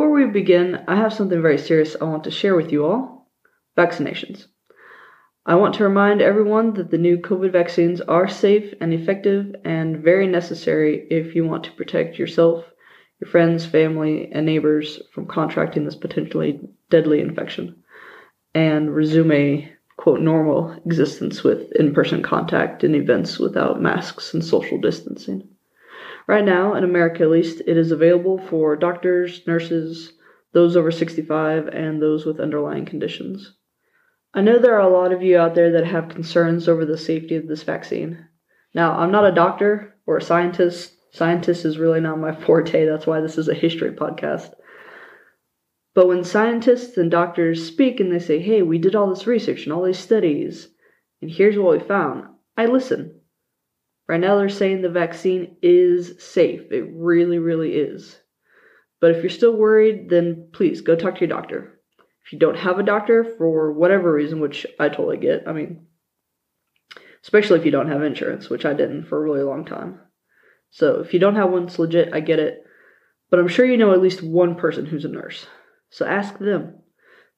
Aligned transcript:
Before 0.00 0.12
we 0.12 0.24
begin, 0.24 0.82
I 0.88 0.96
have 0.96 1.12
something 1.12 1.42
very 1.42 1.58
serious 1.58 1.94
I 2.00 2.04
want 2.04 2.24
to 2.24 2.30
share 2.30 2.56
with 2.56 2.72
you 2.72 2.86
all 2.86 3.28
vaccinations. 3.76 4.46
I 5.44 5.56
want 5.56 5.74
to 5.74 5.84
remind 5.84 6.22
everyone 6.22 6.72
that 6.74 6.90
the 6.90 6.96
new 6.96 7.18
COVID 7.18 7.52
vaccines 7.52 8.00
are 8.00 8.26
safe 8.26 8.72
and 8.80 8.94
effective 8.94 9.54
and 9.62 9.98
very 9.98 10.26
necessary 10.26 11.06
if 11.10 11.34
you 11.34 11.44
want 11.44 11.64
to 11.64 11.72
protect 11.72 12.18
yourself, 12.18 12.64
your 13.20 13.30
friends, 13.30 13.66
family, 13.66 14.32
and 14.32 14.46
neighbors 14.46 15.02
from 15.12 15.26
contracting 15.26 15.84
this 15.84 15.96
potentially 15.96 16.60
deadly 16.88 17.20
infection 17.20 17.76
and 18.54 18.94
resume 18.94 19.32
a 19.32 19.72
quote 19.98 20.22
normal 20.22 20.80
existence 20.86 21.44
with 21.44 21.72
in 21.72 21.92
person 21.92 22.22
contact 22.22 22.84
and 22.84 22.96
events 22.96 23.38
without 23.38 23.82
masks 23.82 24.32
and 24.32 24.42
social 24.42 24.80
distancing. 24.80 25.46
Right 26.30 26.44
now, 26.44 26.74
in 26.74 26.84
America 26.84 27.24
at 27.24 27.30
least, 27.30 27.60
it 27.66 27.76
is 27.76 27.90
available 27.90 28.38
for 28.38 28.76
doctors, 28.76 29.44
nurses, 29.48 30.12
those 30.52 30.76
over 30.76 30.92
65, 30.92 31.66
and 31.66 32.00
those 32.00 32.24
with 32.24 32.38
underlying 32.38 32.84
conditions. 32.84 33.54
I 34.32 34.40
know 34.40 34.60
there 34.60 34.76
are 34.76 34.88
a 34.88 34.96
lot 34.96 35.12
of 35.12 35.24
you 35.24 35.36
out 35.36 35.56
there 35.56 35.72
that 35.72 35.88
have 35.88 36.08
concerns 36.08 36.68
over 36.68 36.86
the 36.86 36.96
safety 36.96 37.34
of 37.34 37.48
this 37.48 37.64
vaccine. 37.64 38.28
Now, 38.72 38.96
I'm 38.96 39.10
not 39.10 39.26
a 39.26 39.34
doctor 39.34 39.96
or 40.06 40.18
a 40.18 40.22
scientist. 40.22 40.94
Scientist 41.10 41.64
is 41.64 41.78
really 41.78 41.98
not 41.98 42.20
my 42.20 42.32
forte. 42.46 42.84
That's 42.84 43.08
why 43.08 43.20
this 43.20 43.36
is 43.36 43.48
a 43.48 43.52
history 43.52 43.90
podcast. 43.90 44.54
But 45.96 46.06
when 46.06 46.22
scientists 46.22 46.96
and 46.96 47.10
doctors 47.10 47.66
speak 47.66 47.98
and 47.98 48.12
they 48.12 48.20
say, 48.20 48.38
hey, 48.38 48.62
we 48.62 48.78
did 48.78 48.94
all 48.94 49.10
this 49.10 49.26
research 49.26 49.64
and 49.64 49.72
all 49.72 49.82
these 49.82 49.98
studies, 49.98 50.68
and 51.20 51.28
here's 51.28 51.58
what 51.58 51.76
we 51.76 51.84
found, 51.84 52.26
I 52.56 52.66
listen. 52.66 53.19
Right 54.10 54.18
now, 54.18 54.36
they're 54.36 54.48
saying 54.48 54.82
the 54.82 54.88
vaccine 54.88 55.54
is 55.62 56.20
safe. 56.20 56.62
It 56.72 56.84
really, 56.92 57.38
really 57.38 57.74
is. 57.74 58.18
But 59.00 59.12
if 59.12 59.22
you're 59.22 59.30
still 59.30 59.54
worried, 59.54 60.10
then 60.10 60.48
please 60.52 60.80
go 60.80 60.96
talk 60.96 61.14
to 61.14 61.20
your 61.20 61.28
doctor. 61.28 61.78
If 62.26 62.32
you 62.32 62.40
don't 62.40 62.58
have 62.58 62.80
a 62.80 62.82
doctor 62.82 63.22
for 63.22 63.72
whatever 63.72 64.12
reason, 64.12 64.40
which 64.40 64.66
I 64.80 64.88
totally 64.88 65.18
get, 65.18 65.44
I 65.46 65.52
mean, 65.52 65.86
especially 67.22 67.60
if 67.60 67.64
you 67.64 67.70
don't 67.70 67.88
have 67.88 68.02
insurance, 68.02 68.50
which 68.50 68.64
I 68.64 68.74
didn't 68.74 69.04
for 69.04 69.16
a 69.16 69.20
really 69.20 69.44
long 69.44 69.64
time. 69.64 70.00
So 70.70 70.98
if 70.98 71.14
you 71.14 71.20
don't 71.20 71.36
have 71.36 71.52
one, 71.52 71.68
it's 71.68 71.78
legit, 71.78 72.12
I 72.12 72.18
get 72.18 72.40
it. 72.40 72.64
But 73.30 73.38
I'm 73.38 73.46
sure 73.46 73.64
you 73.64 73.76
know 73.76 73.92
at 73.92 74.02
least 74.02 74.24
one 74.24 74.56
person 74.56 74.86
who's 74.86 75.04
a 75.04 75.08
nurse. 75.08 75.46
So 75.90 76.04
ask 76.04 76.36
them. 76.36 76.80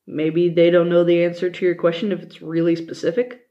Maybe 0.07 0.48
they 0.48 0.70
don't 0.70 0.89
know 0.89 1.05
the 1.05 1.23
answer 1.23 1.51
to 1.51 1.64
your 1.67 1.75
question 1.75 2.12
if 2.12 2.23
it's 2.23 2.41
really 2.41 2.77
specific. 2.77 3.42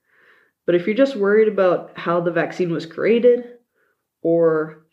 But 0.72 0.80
if 0.80 0.88
you're 0.88 0.96
just 0.96 1.18
worried 1.18 1.50
about 1.50 1.98
how 1.98 2.22
the 2.22 2.32
vaccine 2.32 2.72
was 2.72 2.86
created 2.86 3.44
or 4.22 4.86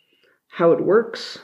how 0.48 0.72
it 0.72 0.84
works, 0.84 1.38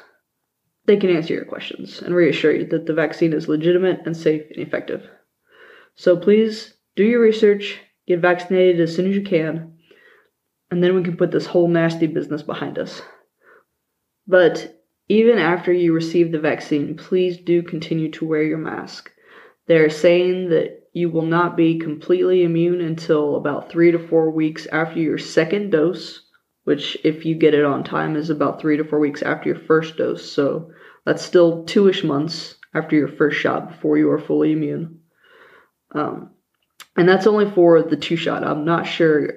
they 0.87 0.97
can 0.97 1.15
answer 1.15 1.35
your 1.35 1.45
questions 1.45 2.03
and 2.03 2.17
reassure 2.17 2.51
you 2.53 2.67
that 2.71 2.87
the 2.87 2.95
vaccine 2.95 3.33
is 3.33 3.47
legitimate 3.47 4.01
and 4.05 4.17
safe 4.17 4.43
and 4.51 4.67
effective. 4.67 5.09
So 5.95 6.17
please 6.17 6.75
do 6.97 7.05
your 7.05 7.21
research, 7.21 7.79
get 8.09 8.19
vaccinated 8.19 8.81
as 8.81 8.93
soon 8.93 9.09
as 9.09 9.15
you 9.15 9.23
can, 9.23 9.77
and 10.69 10.83
then 10.83 10.97
we 10.97 11.05
can 11.05 11.17
put 11.17 11.31
this 11.31 11.47
whole 11.47 11.69
nasty 11.69 12.09
business 12.09 12.43
behind 12.43 12.77
us. 12.77 13.03
But 14.27 14.83
even 15.09 15.39
after 15.39 15.73
you 15.73 15.93
receive 15.93 16.33
the 16.33 16.41
vaccine, 16.41 16.97
please 16.97 17.39
do 17.39 17.63
continue 17.63 18.11
to 18.11 18.27
wear 18.27 18.43
your 18.43 18.59
mask. 18.59 19.13
They're 19.69 19.91
saying 19.91 20.49
that 20.49 20.84
you 20.95 21.11
will 21.11 21.27
not 21.27 21.57
be 21.57 21.79
completely 21.81 22.45
immune 22.45 22.81
until 22.81 23.35
about 23.35 23.69
three 23.69 23.91
to 23.91 23.99
four 23.99 24.31
weeks 24.31 24.67
after 24.67 25.01
your 25.01 25.19
second 25.19 25.71
dose, 25.71 26.23
which, 26.63 26.97
if 27.03 27.27
you 27.27 27.35
get 27.35 27.53
it 27.53 27.65
on 27.65 27.83
time, 27.83 28.15
is 28.15 28.31
about 28.31 28.61
three 28.61 28.77
to 28.77 28.85
four 28.85 29.01
weeks 29.01 29.21
after 29.21 29.49
your 29.49 29.59
first 29.59 29.97
dose. 29.97 30.31
So 30.31 30.71
that's 31.05 31.23
still 31.23 31.65
two 31.65 31.89
ish 31.89 32.05
months 32.05 32.55
after 32.75 32.95
your 32.95 33.09
first 33.09 33.39
shot 33.39 33.69
before 33.69 33.99
you 33.99 34.09
are 34.13 34.21
fully 34.21 34.53
immune. 34.53 35.01
Um, 35.93 36.31
and 36.97 37.09
that's 37.09 37.27
only 37.27 37.51
for 37.51 37.83
the 37.83 37.97
two 37.97 38.17
shot. 38.17 38.45
I'm 38.45 38.65
not 38.65 38.87
sure 38.87 39.35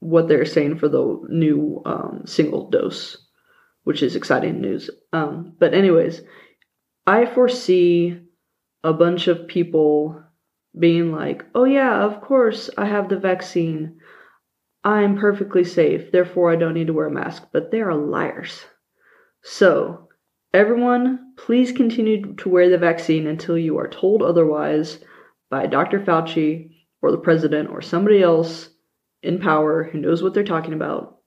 what 0.00 0.26
they're 0.26 0.44
saying 0.44 0.78
for 0.78 0.88
the 0.88 1.20
new 1.28 1.80
um, 1.86 2.22
single 2.26 2.70
dose, 2.70 3.16
which 3.84 4.02
is 4.02 4.16
exciting 4.16 4.60
news. 4.60 4.90
Um, 5.12 5.54
but, 5.60 5.74
anyways, 5.74 6.22
I 7.06 7.24
foresee 7.24 8.20
a 8.82 8.92
bunch 8.92 9.28
of 9.28 9.46
people 9.46 10.24
being 10.76 11.12
like, 11.12 11.44
oh, 11.54 11.64
yeah, 11.64 12.02
of 12.02 12.20
course, 12.20 12.70
I 12.76 12.86
have 12.86 13.08
the 13.08 13.18
vaccine. 13.18 13.98
I'm 14.84 15.18
perfectly 15.18 15.64
safe, 15.64 16.12
therefore 16.12 16.52
I 16.52 16.56
don't 16.56 16.74
need 16.74 16.86
to 16.86 16.92
wear 16.92 17.06
a 17.06 17.10
mask. 17.10 17.48
But 17.52 17.70
they 17.70 17.80
are 17.80 17.94
liars. 17.94 18.64
So, 19.42 20.08
everyone, 20.52 21.34
please 21.36 21.72
continue 21.72 22.34
to 22.34 22.48
wear 22.48 22.68
the 22.68 22.78
vaccine 22.78 23.26
until 23.26 23.58
you 23.58 23.78
are 23.78 23.88
told 23.88 24.22
otherwise 24.22 24.98
by 25.50 25.66
Dr. 25.66 26.00
Fauci 26.00 26.70
or 27.02 27.10
the 27.10 27.18
president 27.18 27.70
or 27.70 27.80
somebody 27.80 28.22
else 28.22 28.70
in 29.22 29.38
power 29.38 29.84
who 29.84 29.98
knows 29.98 30.22
what 30.22 30.34
they're 30.34 30.44
talking 30.44 30.74
about 30.74 31.18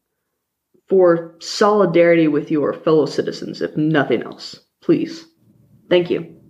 for 0.87 1.35
solidarity 1.39 2.27
with 2.27 2.51
your 2.51 2.73
fellow 2.73 3.05
citizens, 3.05 3.61
if 3.61 3.75
nothing 3.77 4.23
else. 4.23 4.59
Please. 4.81 5.25
Thank 5.89 6.09
you. 6.09 6.40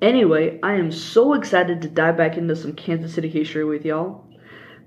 Anyway, 0.00 0.60
I 0.62 0.74
am 0.74 0.92
so 0.92 1.34
excited 1.34 1.82
to 1.82 1.88
dive 1.88 2.16
back 2.16 2.36
into 2.36 2.54
some 2.54 2.74
Kansas 2.74 3.14
City 3.14 3.28
history 3.28 3.64
with 3.64 3.84
y'all. 3.84 4.24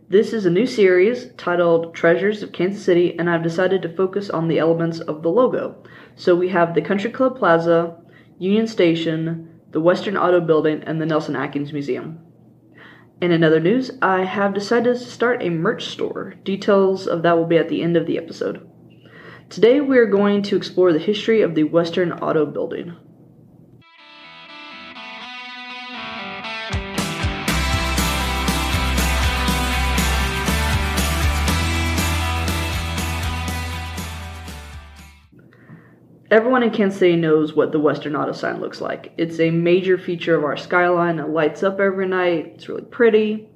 This 0.07 0.31
is 0.31 0.45
a 0.45 0.49
new 0.49 0.65
series 0.65 1.33
titled 1.33 1.93
Treasures 1.93 2.41
of 2.41 2.53
Kansas 2.53 2.81
City, 2.81 3.19
and 3.19 3.29
I've 3.29 3.43
decided 3.43 3.81
to 3.81 3.93
focus 3.93 4.29
on 4.29 4.47
the 4.47 4.59
elements 4.59 5.01
of 5.01 5.21
the 5.21 5.29
logo. 5.29 5.83
So 6.15 6.33
we 6.33 6.47
have 6.49 6.73
the 6.73 6.81
Country 6.81 7.11
Club 7.11 7.37
Plaza, 7.37 7.97
Union 8.39 8.67
Station, 8.67 9.59
the 9.71 9.81
Western 9.81 10.15
Auto 10.15 10.39
Building, 10.39 10.81
and 10.85 11.01
the 11.01 11.05
Nelson 11.05 11.35
Atkins 11.35 11.73
Museum. 11.73 12.19
And 13.21 13.33
in 13.33 13.43
other 13.43 13.59
news, 13.59 13.91
I 14.01 14.23
have 14.23 14.53
decided 14.53 14.97
to 14.97 15.05
start 15.05 15.43
a 15.43 15.49
merch 15.49 15.89
store. 15.89 16.35
Details 16.45 17.05
of 17.05 17.21
that 17.23 17.37
will 17.37 17.47
be 17.47 17.57
at 17.57 17.67
the 17.67 17.83
end 17.83 17.97
of 17.97 18.07
the 18.07 18.17
episode. 18.17 18.65
Today 19.49 19.81
we 19.81 19.97
are 19.97 20.05
going 20.05 20.41
to 20.43 20.55
explore 20.55 20.93
the 20.93 20.99
history 20.99 21.41
of 21.41 21.53
the 21.53 21.65
Western 21.65 22.13
Auto 22.13 22.45
Building. 22.45 22.95
Everyone 36.31 36.63
in 36.63 36.71
Kansas 36.71 36.97
City 36.97 37.17
knows 37.17 37.53
what 37.53 37.73
the 37.73 37.79
Western 37.79 38.15
Auto 38.15 38.31
sign 38.31 38.61
looks 38.61 38.79
like. 38.79 39.13
It's 39.17 39.41
a 39.41 39.51
major 39.51 39.97
feature 39.97 40.33
of 40.33 40.45
our 40.45 40.55
skyline. 40.55 41.19
It 41.19 41.27
lights 41.27 41.61
up 41.61 41.81
every 41.81 42.07
night. 42.07 42.53
It's 42.55 42.69
really 42.69 42.83
pretty, 42.83 43.49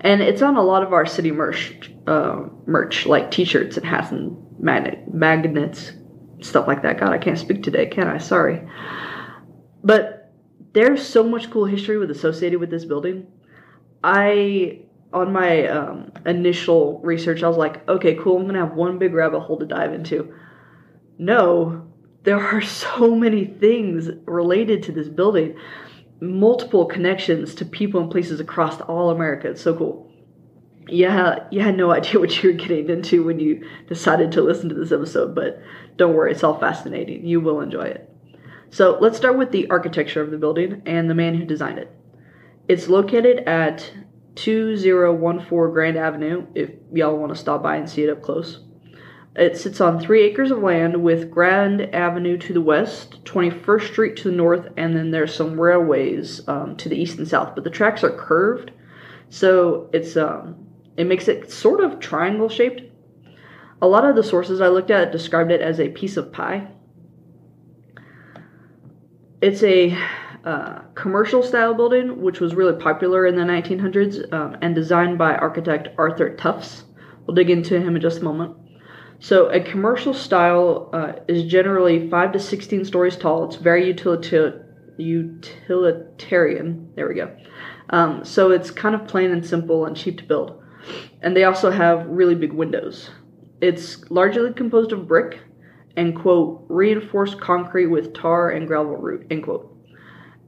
and 0.00 0.22
it's 0.22 0.42
on 0.42 0.56
a 0.56 0.62
lot 0.62 0.84
of 0.84 0.92
our 0.92 1.04
city 1.04 1.32
merch, 1.32 1.90
uh, 2.06 2.44
merch 2.66 3.04
like 3.04 3.32
T-shirts 3.32 3.76
and 3.76 3.84
hats 3.84 4.12
and 4.12 4.36
magnet 4.60 5.12
magnets, 5.12 5.90
stuff 6.40 6.68
like 6.68 6.82
that. 6.82 7.00
God, 7.00 7.12
I 7.12 7.18
can't 7.18 7.36
speak 7.36 7.64
today, 7.64 7.86
can 7.86 8.06
I? 8.06 8.18
Sorry, 8.18 8.62
but 9.82 10.32
there's 10.74 11.04
so 11.04 11.24
much 11.24 11.50
cool 11.50 11.64
history 11.64 11.98
with 11.98 12.12
associated 12.12 12.60
with 12.60 12.70
this 12.70 12.84
building. 12.84 13.26
I 14.04 14.82
on 15.12 15.32
my 15.32 15.66
um, 15.66 16.12
initial 16.26 17.00
research, 17.00 17.42
I 17.42 17.48
was 17.48 17.56
like, 17.56 17.88
okay, 17.88 18.14
cool. 18.14 18.38
I'm 18.38 18.46
gonna 18.46 18.60
have 18.60 18.76
one 18.76 19.00
big 19.00 19.14
rabbit 19.14 19.40
hole 19.40 19.58
to 19.58 19.66
dive 19.66 19.92
into 19.92 20.32
no, 21.18 21.88
there 22.24 22.40
are 22.40 22.60
so 22.62 23.14
many 23.14 23.44
things 23.44 24.08
related 24.26 24.82
to 24.84 24.92
this 24.92 25.08
building, 25.08 25.56
multiple 26.20 26.86
connections 26.86 27.54
to 27.56 27.64
people 27.64 28.00
and 28.00 28.10
places 28.10 28.40
across 28.40 28.80
all 28.82 29.10
America. 29.10 29.50
It's 29.50 29.62
so 29.62 29.76
cool. 29.76 30.10
Yeah, 30.88 31.46
you 31.50 31.60
had 31.60 31.76
no 31.76 31.90
idea 31.92 32.20
what 32.20 32.42
you 32.42 32.50
were 32.50 32.56
getting 32.56 32.88
into 32.88 33.24
when 33.24 33.38
you 33.38 33.66
decided 33.88 34.32
to 34.32 34.42
listen 34.42 34.68
to 34.68 34.74
this 34.74 34.92
episode, 34.92 35.34
but 35.34 35.60
don't 35.96 36.14
worry, 36.14 36.32
it's 36.32 36.44
all 36.44 36.58
fascinating. 36.58 37.26
You 37.26 37.40
will 37.40 37.60
enjoy 37.60 37.84
it. 37.84 38.08
So 38.70 38.96
let's 39.00 39.18
start 39.18 39.36
with 39.36 39.52
the 39.52 39.68
architecture 39.68 40.22
of 40.22 40.30
the 40.30 40.38
building 40.38 40.82
and 40.86 41.10
the 41.10 41.14
man 41.14 41.34
who 41.34 41.44
designed 41.44 41.78
it. 41.78 41.94
It's 42.68 42.88
located 42.88 43.40
at 43.40 43.92
2014 44.36 45.74
Grand 45.74 45.96
Avenue, 45.98 46.46
if 46.54 46.70
y'all 46.90 47.18
want 47.18 47.34
to 47.34 47.38
stop 47.38 47.62
by 47.62 47.76
and 47.76 47.88
see 47.88 48.04
it 48.04 48.10
up 48.10 48.22
close. 48.22 48.60
It 49.34 49.56
sits 49.56 49.80
on 49.80 49.98
three 49.98 50.22
acres 50.22 50.50
of 50.50 50.58
land 50.58 51.02
with 51.02 51.30
Grand 51.30 51.80
Avenue 51.94 52.36
to 52.36 52.52
the 52.52 52.60
west, 52.60 53.24
21st 53.24 53.86
Street 53.86 54.16
to 54.18 54.30
the 54.30 54.36
north, 54.36 54.68
and 54.76 54.94
then 54.94 55.10
there's 55.10 55.34
some 55.34 55.58
railways 55.58 56.46
um, 56.48 56.76
to 56.76 56.88
the 56.90 57.00
east 57.00 57.16
and 57.16 57.26
south. 57.26 57.54
But 57.54 57.64
the 57.64 57.70
tracks 57.70 58.04
are 58.04 58.14
curved, 58.14 58.72
so 59.30 59.88
it's 59.94 60.18
um, 60.18 60.66
it 60.98 61.06
makes 61.06 61.28
it 61.28 61.50
sort 61.50 61.82
of 61.82 61.98
triangle 61.98 62.50
shaped. 62.50 62.82
A 63.80 63.86
lot 63.86 64.04
of 64.04 64.16
the 64.16 64.22
sources 64.22 64.60
I 64.60 64.68
looked 64.68 64.90
at 64.90 65.12
described 65.12 65.50
it 65.50 65.62
as 65.62 65.80
a 65.80 65.88
piece 65.88 66.18
of 66.18 66.30
pie. 66.30 66.68
It's 69.40 69.62
a 69.62 69.96
uh, 70.44 70.80
commercial 70.94 71.42
style 71.42 71.72
building, 71.72 72.20
which 72.20 72.38
was 72.38 72.54
really 72.54 72.78
popular 72.78 73.26
in 73.26 73.36
the 73.36 73.42
1900s 73.42 74.30
um, 74.32 74.58
and 74.60 74.74
designed 74.74 75.16
by 75.16 75.34
architect 75.36 75.88
Arthur 75.96 76.36
Tufts. 76.36 76.84
We'll 77.26 77.34
dig 77.34 77.48
into 77.48 77.80
him 77.80 77.96
in 77.96 78.02
just 78.02 78.20
a 78.20 78.24
moment. 78.24 78.56
So, 79.22 79.46
a 79.50 79.60
commercial 79.60 80.14
style 80.14 80.90
uh, 80.92 81.12
is 81.28 81.44
generally 81.44 82.10
5 82.10 82.32
to 82.32 82.40
16 82.40 82.84
stories 82.84 83.16
tall. 83.16 83.44
It's 83.44 83.54
very 83.54 83.94
utilita- 83.94 84.64
utilitarian. 84.98 86.90
There 86.96 87.08
we 87.08 87.14
go. 87.14 87.30
Um, 87.90 88.24
so, 88.24 88.50
it's 88.50 88.72
kind 88.72 88.96
of 88.96 89.06
plain 89.06 89.30
and 89.30 89.46
simple 89.46 89.86
and 89.86 89.96
cheap 89.96 90.18
to 90.18 90.24
build. 90.24 90.60
And 91.22 91.36
they 91.36 91.44
also 91.44 91.70
have 91.70 92.04
really 92.08 92.34
big 92.34 92.52
windows. 92.52 93.10
It's 93.60 94.10
largely 94.10 94.52
composed 94.54 94.90
of 94.90 95.06
brick 95.06 95.38
and, 95.96 96.16
quote, 96.16 96.66
reinforced 96.68 97.40
concrete 97.40 97.86
with 97.86 98.14
tar 98.14 98.50
and 98.50 98.66
gravel 98.66 98.96
root, 98.96 99.28
end 99.30 99.44
quote. 99.44 99.72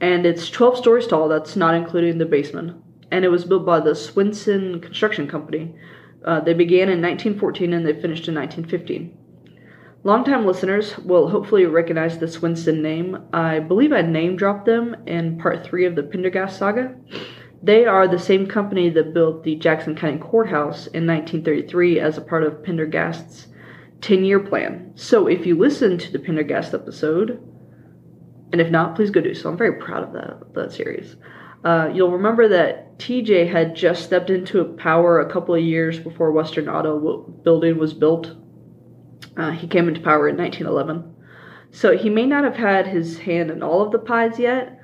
And 0.01 0.27
it's 0.27 0.51
12 0.51 0.79
stories 0.79 1.07
tall, 1.07 1.29
that's 1.29 1.55
not 1.55 1.77
including 1.77 2.19
the 2.19 2.27
basement. 2.27 2.83
And 3.13 3.25
it 3.25 3.29
was 3.29 3.45
built 3.45 3.65
by 3.65 3.79
the 3.79 3.95
Swenson 3.95 4.81
Construction 4.81 5.29
Company. 5.29 5.77
Uh, 6.25 6.41
they 6.41 6.55
began 6.55 6.89
in 6.89 7.03
1914 7.03 7.73
and 7.73 7.87
they 7.87 7.93
finished 7.93 8.29
in 8.29 8.35
1915. 8.35 9.19
Longtime 10.05 10.45
listeners 10.45 10.99
will 10.99 11.31
hopefully 11.31 11.65
recognize 11.65 12.19
the 12.19 12.29
Swenson 12.29 12.83
name. 12.83 13.17
I 13.33 13.61
believe 13.61 13.93
I 13.93 14.03
name 14.03 14.37
dropped 14.37 14.67
them 14.67 14.95
in 15.07 15.39
part 15.39 15.65
three 15.65 15.87
of 15.87 15.97
the 15.97 16.03
Pendergast 16.03 16.59
saga. 16.59 16.95
They 17.63 17.87
are 17.87 18.07
the 18.07 18.19
same 18.19 18.47
company 18.47 18.91
that 18.91 19.15
built 19.15 19.45
the 19.45 19.57
Jackson 19.57 19.97
County 19.97 20.19
Courthouse 20.19 20.87
in 20.89 21.07
1933 21.07 22.01
as 22.01 22.19
a 22.19 22.21
part 22.21 22.43
of 22.43 22.63
Pendergast's 22.63 23.47
10 24.03 24.25
year 24.27 24.41
plan. 24.41 24.93
So 24.95 25.27
if 25.27 25.47
you 25.47 25.57
listen 25.57 25.97
to 25.97 26.13
the 26.13 26.19
Pendergast 26.19 26.75
episode, 26.75 27.43
and 28.53 28.61
if 28.61 28.71
not, 28.71 28.95
please 28.95 29.11
go 29.11 29.23
do 29.23 29.35
so. 29.35 29.49
I'm 29.49 29.57
very 29.57 29.81
proud 29.81 30.03
of 30.05 30.13
that, 30.13 30.53
that 30.53 30.73
series. 30.73 31.17
Uh, 31.65 31.91
you'll 31.95 32.11
remember 32.11 32.47
that 32.49 32.99
TJ 32.99 33.51
had 33.51 33.75
just 33.75 34.05
stepped 34.05 34.29
into 34.29 34.63
power 34.65 35.21
a 35.21 35.33
couple 35.33 35.55
of 35.55 35.63
years 35.63 35.99
before 35.99 36.31
Western 36.31 36.69
Auto 36.69 36.99
w- 36.99 37.35
Building 37.43 37.79
was 37.79 37.95
built. 37.95 38.37
Uh, 39.37 39.51
he 39.51 39.67
came 39.67 39.89
into 39.89 40.01
power 40.01 40.29
in 40.29 40.37
1911. 40.37 41.15
So 41.71 41.97
he 41.97 42.11
may 42.11 42.27
not 42.27 42.45
have 42.45 42.57
had 42.57 42.87
his 42.87 43.19
hand 43.19 43.51
in 43.51 43.63
all 43.63 43.83
of 43.83 43.91
the 43.91 43.99
pies 43.99 44.39
yet, 44.39 44.79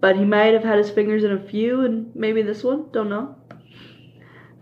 but 0.00 0.16
he 0.16 0.24
might 0.24 0.52
have 0.52 0.64
had 0.64 0.78
his 0.78 0.90
fingers 0.90 1.24
in 1.24 1.32
a 1.32 1.48
few, 1.48 1.80
and 1.82 2.14
maybe 2.14 2.42
this 2.42 2.64
one. 2.64 2.90
Don't 2.92 3.08
know. 3.08 3.36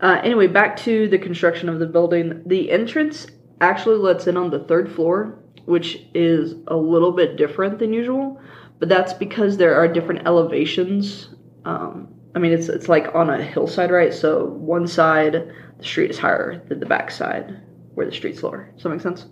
Uh, 0.01 0.21
anyway, 0.23 0.47
back 0.47 0.77
to 0.77 1.07
the 1.09 1.17
construction 1.17 1.67
of 1.67 1.79
the 1.79 1.85
building. 1.85 2.43
The 2.45 2.71
entrance 2.71 3.27
actually 3.59 3.97
lets 3.97 4.27
in 4.27 4.37
on 4.37 4.51
the 4.51 4.59
third 4.59 4.89
floor, 4.91 5.39
which 5.65 6.05
is 6.13 6.55
a 6.67 6.75
little 6.75 7.11
bit 7.11 7.35
different 7.35 7.79
than 7.79 7.91
usual, 7.91 8.39
but 8.79 8.87
that's 8.87 9.13
because 9.13 9.57
there 9.57 9.75
are 9.75 9.87
different 9.87 10.25
elevations. 10.25 11.29
Um, 11.69 12.07
I 12.35 12.39
mean, 12.39 12.51
it's 12.51 12.67
it's 12.67 12.89
like 12.89 13.13
on 13.13 13.29
a 13.29 13.43
hillside, 13.43 13.91
right? 13.91 14.13
So 14.13 14.45
one 14.45 14.87
side 14.87 15.51
the 15.77 15.85
street 15.85 16.09
is 16.09 16.17
higher 16.17 16.63
than 16.67 16.79
the 16.79 16.85
back 16.85 17.11
side, 17.11 17.61
where 17.93 18.05
the 18.05 18.11
street's 18.11 18.41
lower. 18.41 18.71
Does 18.73 18.83
that 18.83 18.89
make 18.89 19.01
sense? 19.01 19.27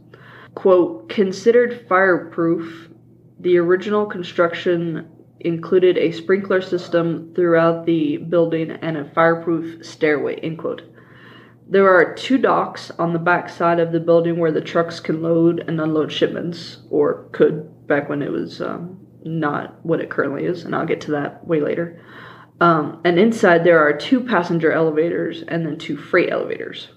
Quote: 0.53 1.09
Considered 1.09 1.85
fireproof, 1.89 2.89
the 3.39 3.57
original 3.57 4.05
construction 4.05 5.09
included 5.39 5.97
a 5.97 6.11
sprinkler 6.11 6.61
system 6.61 7.31
throughout 7.35 7.85
the 7.85 8.17
building 8.17 8.71
and 8.71 8.97
a 8.97 9.09
fireproof 9.11 9.85
stairway. 9.85 10.35
End 10.35 10.59
quote. 10.59 10.81
There 11.69 11.89
are 11.89 12.15
two 12.15 12.37
docks 12.37 12.91
on 12.91 13.13
the 13.13 13.19
back 13.19 13.49
side 13.49 13.79
of 13.79 13.91
the 13.91 13.99
building 13.99 14.37
where 14.37 14.51
the 14.51 14.61
trucks 14.61 14.99
can 14.99 15.21
load 15.21 15.63
and 15.67 15.81
unload 15.81 16.11
shipments, 16.11 16.77
or 16.89 17.29
could 17.31 17.87
back 17.87 18.09
when 18.09 18.21
it 18.21 18.31
was 18.31 18.61
um, 18.61 18.99
not 19.23 19.83
what 19.83 20.01
it 20.01 20.09
currently 20.09 20.45
is, 20.45 20.63
and 20.63 20.75
I'll 20.75 20.85
get 20.85 21.01
to 21.01 21.11
that 21.11 21.45
way 21.45 21.61
later. 21.61 21.99
Um, 22.59 23.01
and 23.03 23.19
inside 23.19 23.63
there 23.63 23.79
are 23.79 23.93
two 23.95 24.21
passenger 24.21 24.71
elevators 24.71 25.43
and 25.47 25.65
then 25.65 25.77
two 25.77 25.97
freight 25.97 26.31
elevators. 26.31 26.89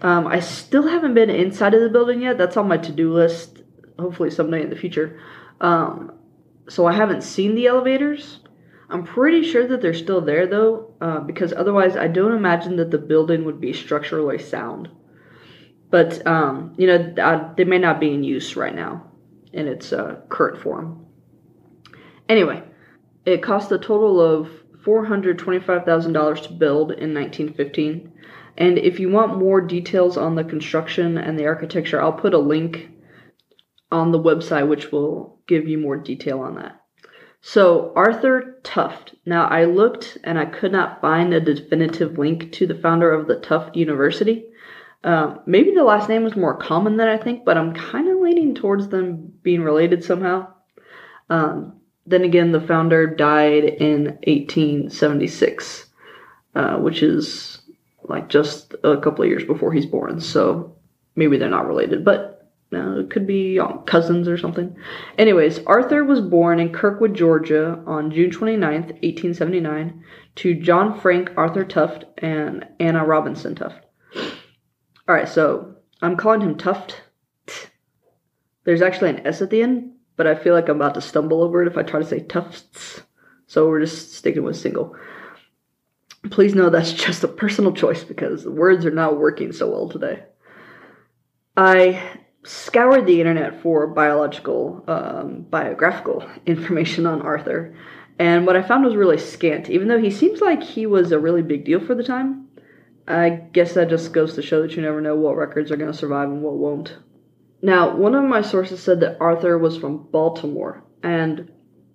Um, 0.00 0.26
I 0.26 0.40
still 0.40 0.88
haven't 0.88 1.14
been 1.14 1.30
inside 1.30 1.74
of 1.74 1.80
the 1.80 1.88
building 1.88 2.22
yet. 2.22 2.38
That's 2.38 2.56
on 2.56 2.66
my 2.66 2.76
to 2.78 2.92
do 2.92 3.12
list, 3.12 3.62
hopefully 3.98 4.30
someday 4.30 4.62
in 4.62 4.70
the 4.70 4.76
future. 4.76 5.20
Um, 5.60 6.12
so 6.68 6.86
I 6.86 6.92
haven't 6.92 7.22
seen 7.22 7.54
the 7.54 7.68
elevators. 7.68 8.40
I'm 8.90 9.04
pretty 9.04 9.42
sure 9.44 9.66
that 9.68 9.80
they're 9.80 9.94
still 9.94 10.20
there 10.20 10.46
though, 10.46 10.92
uh, 11.00 11.20
because 11.20 11.52
otherwise 11.52 11.96
I 11.96 12.08
don't 12.08 12.32
imagine 12.32 12.76
that 12.76 12.90
the 12.90 12.98
building 12.98 13.44
would 13.44 13.60
be 13.60 13.72
structurally 13.72 14.38
sound. 14.38 14.90
But 15.90 16.26
um, 16.26 16.74
you 16.76 16.86
know, 16.88 17.14
uh, 17.22 17.54
they 17.54 17.64
may 17.64 17.78
not 17.78 18.00
be 18.00 18.12
in 18.12 18.24
use 18.24 18.56
right 18.56 18.74
now 18.74 19.10
in 19.52 19.68
its 19.68 19.92
uh, 19.92 20.20
current 20.28 20.60
form. 20.60 21.06
Anyway, 22.28 22.62
it 23.24 23.42
cost 23.42 23.72
a 23.72 23.78
total 23.78 24.20
of 24.20 24.48
$425,000 24.84 26.42
to 26.42 26.52
build 26.52 26.92
in 26.92 27.14
1915. 27.14 28.12
And 28.56 28.78
if 28.78 29.00
you 29.00 29.10
want 29.10 29.38
more 29.38 29.60
details 29.60 30.16
on 30.16 30.34
the 30.34 30.44
construction 30.44 31.16
and 31.18 31.38
the 31.38 31.46
architecture, 31.46 32.02
I'll 32.02 32.12
put 32.12 32.34
a 32.34 32.38
link 32.38 32.90
on 33.90 34.10
the 34.10 34.18
website 34.18 34.68
which 34.68 34.90
will 34.90 35.38
give 35.46 35.68
you 35.68 35.78
more 35.78 35.96
detail 35.96 36.40
on 36.40 36.56
that. 36.56 36.80
So, 37.40 37.92
Arthur 37.96 38.60
Tuft. 38.62 39.16
Now, 39.26 39.46
I 39.46 39.64
looked 39.64 40.16
and 40.22 40.38
I 40.38 40.44
could 40.44 40.70
not 40.70 41.00
find 41.00 41.34
a 41.34 41.40
definitive 41.40 42.16
link 42.16 42.52
to 42.52 42.66
the 42.66 42.74
founder 42.74 43.12
of 43.12 43.26
the 43.26 43.40
Tuft 43.40 43.76
University. 43.76 44.44
Um, 45.02 45.40
maybe 45.46 45.72
the 45.74 45.82
last 45.82 46.08
name 46.08 46.22
was 46.22 46.36
more 46.36 46.56
common 46.56 46.96
than 46.96 47.08
I 47.08 47.16
think, 47.16 47.44
but 47.44 47.58
I'm 47.58 47.74
kind 47.74 48.08
of 48.08 48.20
leaning 48.20 48.54
towards 48.54 48.88
them 48.88 49.32
being 49.42 49.62
related 49.62 50.04
somehow. 50.04 50.52
Um, 51.28 51.80
then 52.06 52.24
again, 52.24 52.52
the 52.52 52.60
founder 52.60 53.06
died 53.06 53.64
in 53.64 54.18
1876, 54.26 55.86
uh, 56.54 56.76
which 56.78 57.02
is 57.02 57.60
like 58.04 58.28
just 58.28 58.74
a 58.82 58.96
couple 58.98 59.22
of 59.22 59.30
years 59.30 59.44
before 59.44 59.72
he's 59.72 59.86
born. 59.86 60.20
So 60.20 60.74
maybe 61.14 61.36
they're 61.36 61.48
not 61.48 61.68
related, 61.68 62.04
but 62.04 62.50
uh, 62.72 63.00
it 63.00 63.10
could 63.10 63.26
be 63.26 63.58
um, 63.60 63.82
cousins 63.84 64.28
or 64.28 64.38
something. 64.38 64.74
Anyways, 65.18 65.60
Arthur 65.66 66.04
was 66.04 66.20
born 66.20 66.58
in 66.58 66.72
Kirkwood, 66.72 67.14
Georgia 67.14 67.82
on 67.86 68.10
June 68.10 68.30
29th, 68.30 68.92
1879, 69.02 70.02
to 70.36 70.54
John 70.54 70.98
Frank 70.98 71.30
Arthur 71.36 71.64
Tuft 71.64 72.04
and 72.18 72.66
Anna 72.80 73.04
Robinson 73.04 73.54
Tuft. 73.54 73.84
All 75.08 75.14
right, 75.14 75.28
so 75.28 75.74
I'm 76.00 76.16
calling 76.16 76.40
him 76.40 76.56
Tuft. 76.56 77.02
There's 78.64 78.82
actually 78.82 79.10
an 79.10 79.26
S 79.26 79.42
at 79.42 79.50
the 79.50 79.62
end, 79.62 79.92
but 80.22 80.30
I 80.30 80.40
feel 80.40 80.54
like 80.54 80.68
I'm 80.68 80.76
about 80.76 80.94
to 80.94 81.00
stumble 81.00 81.42
over 81.42 81.62
it 81.62 81.66
if 81.66 81.76
I 81.76 81.82
try 81.82 81.98
to 81.98 82.06
say 82.06 82.20
Tufts. 82.20 83.02
So 83.48 83.68
we're 83.68 83.80
just 83.80 84.12
sticking 84.14 84.44
with 84.44 84.56
single. 84.56 84.94
Please 86.30 86.54
know 86.54 86.70
that's 86.70 86.92
just 87.06 87.24
a 87.24 87.28
personal 87.28 87.72
choice 87.72 88.04
because 88.04 88.44
the 88.44 88.52
words 88.52 88.86
are 88.86 88.92
not 88.92 89.18
working 89.18 89.50
so 89.50 89.68
well 89.68 89.88
today. 89.88 90.22
I 91.56 92.00
scoured 92.44 93.04
the 93.04 93.18
internet 93.18 93.62
for 93.62 93.88
biological, 93.88 94.84
um, 94.86 95.42
biographical 95.50 96.24
information 96.46 97.04
on 97.04 97.22
Arthur, 97.22 97.74
and 98.20 98.46
what 98.46 98.54
I 98.54 98.62
found 98.62 98.84
was 98.84 98.94
really 98.94 99.18
scant. 99.18 99.70
Even 99.70 99.88
though 99.88 100.00
he 100.00 100.12
seems 100.12 100.40
like 100.40 100.62
he 100.62 100.86
was 100.86 101.10
a 101.10 101.18
really 101.18 101.42
big 101.42 101.64
deal 101.64 101.84
for 101.84 101.96
the 101.96 102.04
time, 102.04 102.46
I 103.08 103.30
guess 103.30 103.74
that 103.74 103.88
just 103.88 104.12
goes 104.12 104.36
to 104.36 104.42
show 104.42 104.62
that 104.62 104.76
you 104.76 104.82
never 104.82 105.00
know 105.00 105.16
what 105.16 105.36
records 105.36 105.72
are 105.72 105.76
going 105.76 105.90
to 105.90 105.98
survive 105.98 106.28
and 106.28 106.42
what 106.42 106.58
won't. 106.58 106.96
Now, 107.62 107.96
one 107.96 108.16
of 108.16 108.24
my 108.24 108.42
sources 108.42 108.82
said 108.82 108.98
that 109.00 109.18
Arthur 109.20 109.56
was 109.56 109.76
from 109.76 110.08
Baltimore, 110.10 110.82
and 111.00 111.48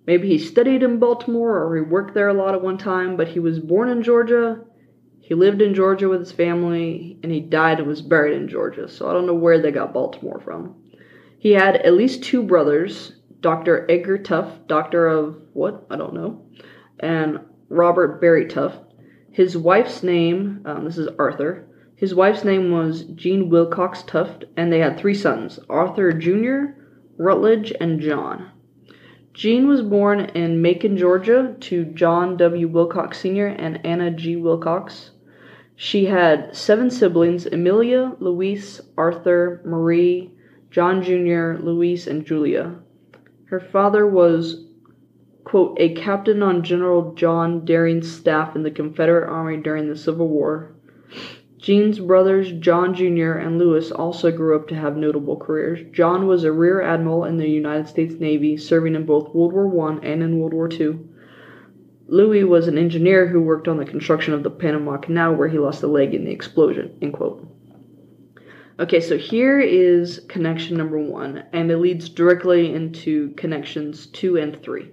maybe 0.06 0.26
he 0.26 0.38
studied 0.38 0.82
in 0.82 0.98
Baltimore 0.98 1.62
or 1.62 1.76
he 1.76 1.82
worked 1.82 2.14
there 2.14 2.28
a 2.28 2.34
lot 2.34 2.54
at 2.54 2.62
one 2.62 2.78
time, 2.78 3.18
but 3.18 3.28
he 3.28 3.38
was 3.38 3.58
born 3.58 3.90
in 3.90 4.02
Georgia. 4.02 4.64
He 5.20 5.34
lived 5.34 5.60
in 5.60 5.74
Georgia 5.74 6.08
with 6.08 6.20
his 6.20 6.32
family, 6.32 7.18
and 7.22 7.30
he 7.30 7.40
died 7.40 7.80
and 7.80 7.86
was 7.86 8.00
buried 8.00 8.40
in 8.40 8.48
Georgia, 8.48 8.88
so 8.88 9.10
I 9.10 9.12
don't 9.12 9.26
know 9.26 9.34
where 9.34 9.60
they 9.60 9.70
got 9.70 9.92
Baltimore 9.92 10.40
from. 10.40 10.74
He 11.38 11.52
had 11.52 11.76
at 11.76 11.92
least 11.92 12.24
two 12.24 12.42
brothers 12.42 13.12
Dr. 13.40 13.86
Edgar 13.90 14.18
Tuft, 14.18 14.66
doctor 14.66 15.06
of 15.06 15.40
what? 15.52 15.86
I 15.90 15.96
don't 15.96 16.14
know, 16.14 16.46
and 16.98 17.40
Robert 17.68 18.20
Barry 18.22 18.46
Tuft. 18.46 18.78
His 19.30 19.56
wife's 19.56 20.02
name, 20.02 20.62
um, 20.64 20.84
this 20.84 20.98
is 20.98 21.08
Arthur, 21.18 21.67
his 21.98 22.14
wife's 22.14 22.44
name 22.44 22.70
was 22.70 23.02
Jean 23.16 23.48
Wilcox 23.48 24.04
Tuft, 24.04 24.44
and 24.56 24.72
they 24.72 24.78
had 24.78 24.96
three 24.96 25.14
sons 25.14 25.58
Arthur 25.68 26.12
Jr., 26.12 26.80
Rutledge, 27.16 27.72
and 27.80 27.98
John. 27.98 28.50
Jean 29.34 29.66
was 29.66 29.82
born 29.82 30.20
in 30.20 30.62
Macon, 30.62 30.96
Georgia, 30.96 31.56
to 31.58 31.86
John 31.86 32.36
W. 32.36 32.68
Wilcox 32.68 33.18
Sr. 33.18 33.48
and 33.48 33.84
Anna 33.84 34.12
G. 34.12 34.36
Wilcox. 34.36 35.10
She 35.74 36.04
had 36.04 36.54
seven 36.54 36.88
siblings 36.88 37.46
Amelia, 37.46 38.14
Louise, 38.20 38.80
Arthur, 38.96 39.60
Marie, 39.64 40.30
John 40.70 41.02
Jr., 41.02 41.60
Louise, 41.60 42.06
and 42.06 42.24
Julia. 42.24 42.76
Her 43.46 43.58
father 43.58 44.06
was, 44.06 44.68
quote, 45.42 45.76
a 45.80 45.94
captain 45.94 46.44
on 46.44 46.62
General 46.62 47.12
John 47.14 47.64
Daring's 47.64 48.08
staff 48.08 48.54
in 48.54 48.62
the 48.62 48.70
Confederate 48.70 49.28
Army 49.28 49.56
during 49.56 49.88
the 49.88 49.96
Civil 49.96 50.28
War. 50.28 50.76
Jean's 51.58 51.98
brothers, 51.98 52.52
John 52.52 52.94
Jr. 52.94 53.32
and 53.32 53.58
Louis, 53.58 53.90
also 53.90 54.30
grew 54.30 54.54
up 54.54 54.68
to 54.68 54.76
have 54.76 54.96
notable 54.96 55.36
careers. 55.36 55.80
John 55.92 56.28
was 56.28 56.44
a 56.44 56.52
rear 56.52 56.80
admiral 56.80 57.24
in 57.24 57.36
the 57.36 57.48
United 57.48 57.88
States 57.88 58.14
Navy, 58.14 58.56
serving 58.56 58.94
in 58.94 59.04
both 59.04 59.34
World 59.34 59.52
War 59.52 59.90
I 59.90 59.98
and 60.06 60.22
in 60.22 60.38
World 60.38 60.54
War 60.54 60.70
II. 60.70 61.00
Louis 62.06 62.44
was 62.44 62.68
an 62.68 62.78
engineer 62.78 63.26
who 63.26 63.42
worked 63.42 63.66
on 63.66 63.76
the 63.76 63.84
construction 63.84 64.32
of 64.32 64.44
the 64.44 64.50
Panama 64.50 64.98
Canal, 64.98 65.34
where 65.34 65.48
he 65.48 65.58
lost 65.58 65.82
a 65.82 65.88
leg 65.88 66.14
in 66.14 66.24
the 66.24 66.30
explosion. 66.30 66.96
End 67.02 67.12
quote. 67.12 67.46
Okay, 68.78 69.00
so 69.00 69.18
here 69.18 69.58
is 69.58 70.20
connection 70.28 70.76
number 70.76 70.98
one, 70.98 71.42
and 71.52 71.70
it 71.72 71.78
leads 71.78 72.08
directly 72.08 72.72
into 72.72 73.30
connections 73.32 74.06
two 74.06 74.36
and 74.36 74.62
three. 74.62 74.92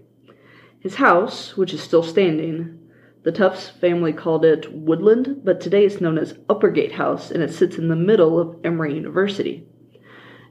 His 0.79 0.95
house, 0.95 1.55
which 1.55 1.73
is 1.73 1.81
still 1.83 2.01
standing, 2.01 2.79
the 3.25 3.31
Tufts 3.31 3.69
family 3.69 4.13
called 4.13 4.45
it 4.45 4.71
Woodland, 4.71 5.41
but 5.43 5.59
today 5.59 5.83
it's 5.83 5.99
known 5.99 6.19
as 6.19 6.33
Uppergate 6.47 6.91
House, 6.91 7.31
and 7.31 7.41
it 7.41 7.51
sits 7.51 7.75
in 7.75 7.87
the 7.87 7.95
middle 7.95 8.39
of 8.39 8.55
Emory 8.63 8.93
University. 8.93 9.67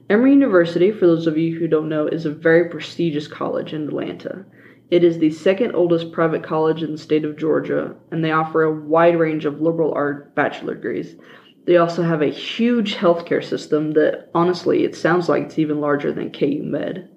Emory 0.09 0.31
University, 0.31 0.91
for 0.91 1.07
those 1.07 1.25
of 1.25 1.37
you 1.37 1.57
who 1.57 1.69
don't 1.69 1.87
know, 1.87 2.05
is 2.05 2.25
a 2.25 2.31
very 2.31 2.69
prestigious 2.69 3.29
college 3.29 3.71
in 3.71 3.87
Atlanta. 3.87 4.45
It 4.91 5.05
is 5.05 5.17
the 5.17 5.31
second 5.31 5.73
oldest 5.73 6.11
private 6.11 6.43
college 6.43 6.83
in 6.83 6.91
the 6.91 6.97
state 6.97 7.23
of 7.23 7.37
Georgia, 7.37 7.95
and 8.11 8.21
they 8.21 8.31
offer 8.31 8.63
a 8.63 8.75
wide 8.75 9.17
range 9.17 9.45
of 9.45 9.61
liberal 9.61 9.93
art 9.93 10.35
bachelor 10.35 10.75
degrees. 10.75 11.15
They 11.63 11.77
also 11.77 12.03
have 12.03 12.21
a 12.21 12.25
huge 12.25 12.95
healthcare 12.95 13.43
system 13.43 13.93
that, 13.93 14.29
honestly, 14.35 14.83
it 14.83 14.97
sounds 14.97 15.29
like 15.29 15.43
it's 15.43 15.57
even 15.59 15.79
larger 15.79 16.11
than 16.11 16.29
KU 16.29 16.61
Med. 16.61 17.09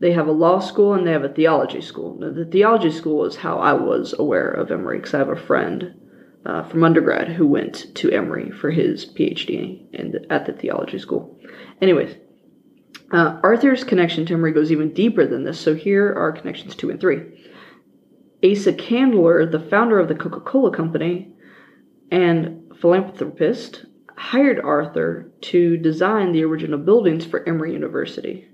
They 0.00 0.12
have 0.12 0.28
a 0.28 0.32
law 0.32 0.60
school 0.60 0.94
and 0.94 1.06
they 1.06 1.12
have 1.12 1.24
a 1.24 1.28
theology 1.28 1.80
school. 1.80 2.16
Now, 2.20 2.30
the 2.30 2.44
theology 2.44 2.90
school 2.90 3.24
is 3.24 3.36
how 3.36 3.58
I 3.58 3.72
was 3.72 4.14
aware 4.18 4.48
of 4.48 4.70
Emory 4.70 4.98
because 4.98 5.14
I 5.14 5.18
have 5.18 5.28
a 5.28 5.36
friend 5.36 5.94
uh, 6.46 6.62
from 6.62 6.84
undergrad 6.84 7.28
who 7.28 7.46
went 7.46 7.94
to 7.96 8.10
Emory 8.10 8.50
for 8.50 8.70
his 8.70 9.06
PhD 9.06 9.92
in 9.92 10.14
at 10.30 10.46
the 10.46 10.52
theology 10.52 10.98
school. 10.98 11.36
Anyways, 11.82 12.16
uh, 13.12 13.40
Arthur's 13.42 13.84
connection 13.84 14.24
to 14.26 14.34
Emory 14.34 14.52
goes 14.52 14.70
even 14.70 14.92
deeper 14.92 15.26
than 15.26 15.44
this, 15.44 15.58
so 15.58 15.74
here 15.74 16.14
are 16.14 16.32
connections 16.32 16.74
two 16.74 16.90
and 16.90 17.00
three. 17.00 17.22
Asa 18.44 18.72
Candler, 18.72 19.46
the 19.50 19.58
founder 19.58 19.98
of 19.98 20.08
the 20.08 20.14
Coca 20.14 20.40
Cola 20.40 20.74
Company 20.74 21.32
and 22.10 22.72
philanthropist, 22.80 23.84
hired 24.16 24.60
Arthur 24.60 25.32
to 25.40 25.76
design 25.76 26.32
the 26.32 26.44
original 26.44 26.78
buildings 26.78 27.24
for 27.24 27.46
Emory 27.48 27.72
University. 27.72 28.48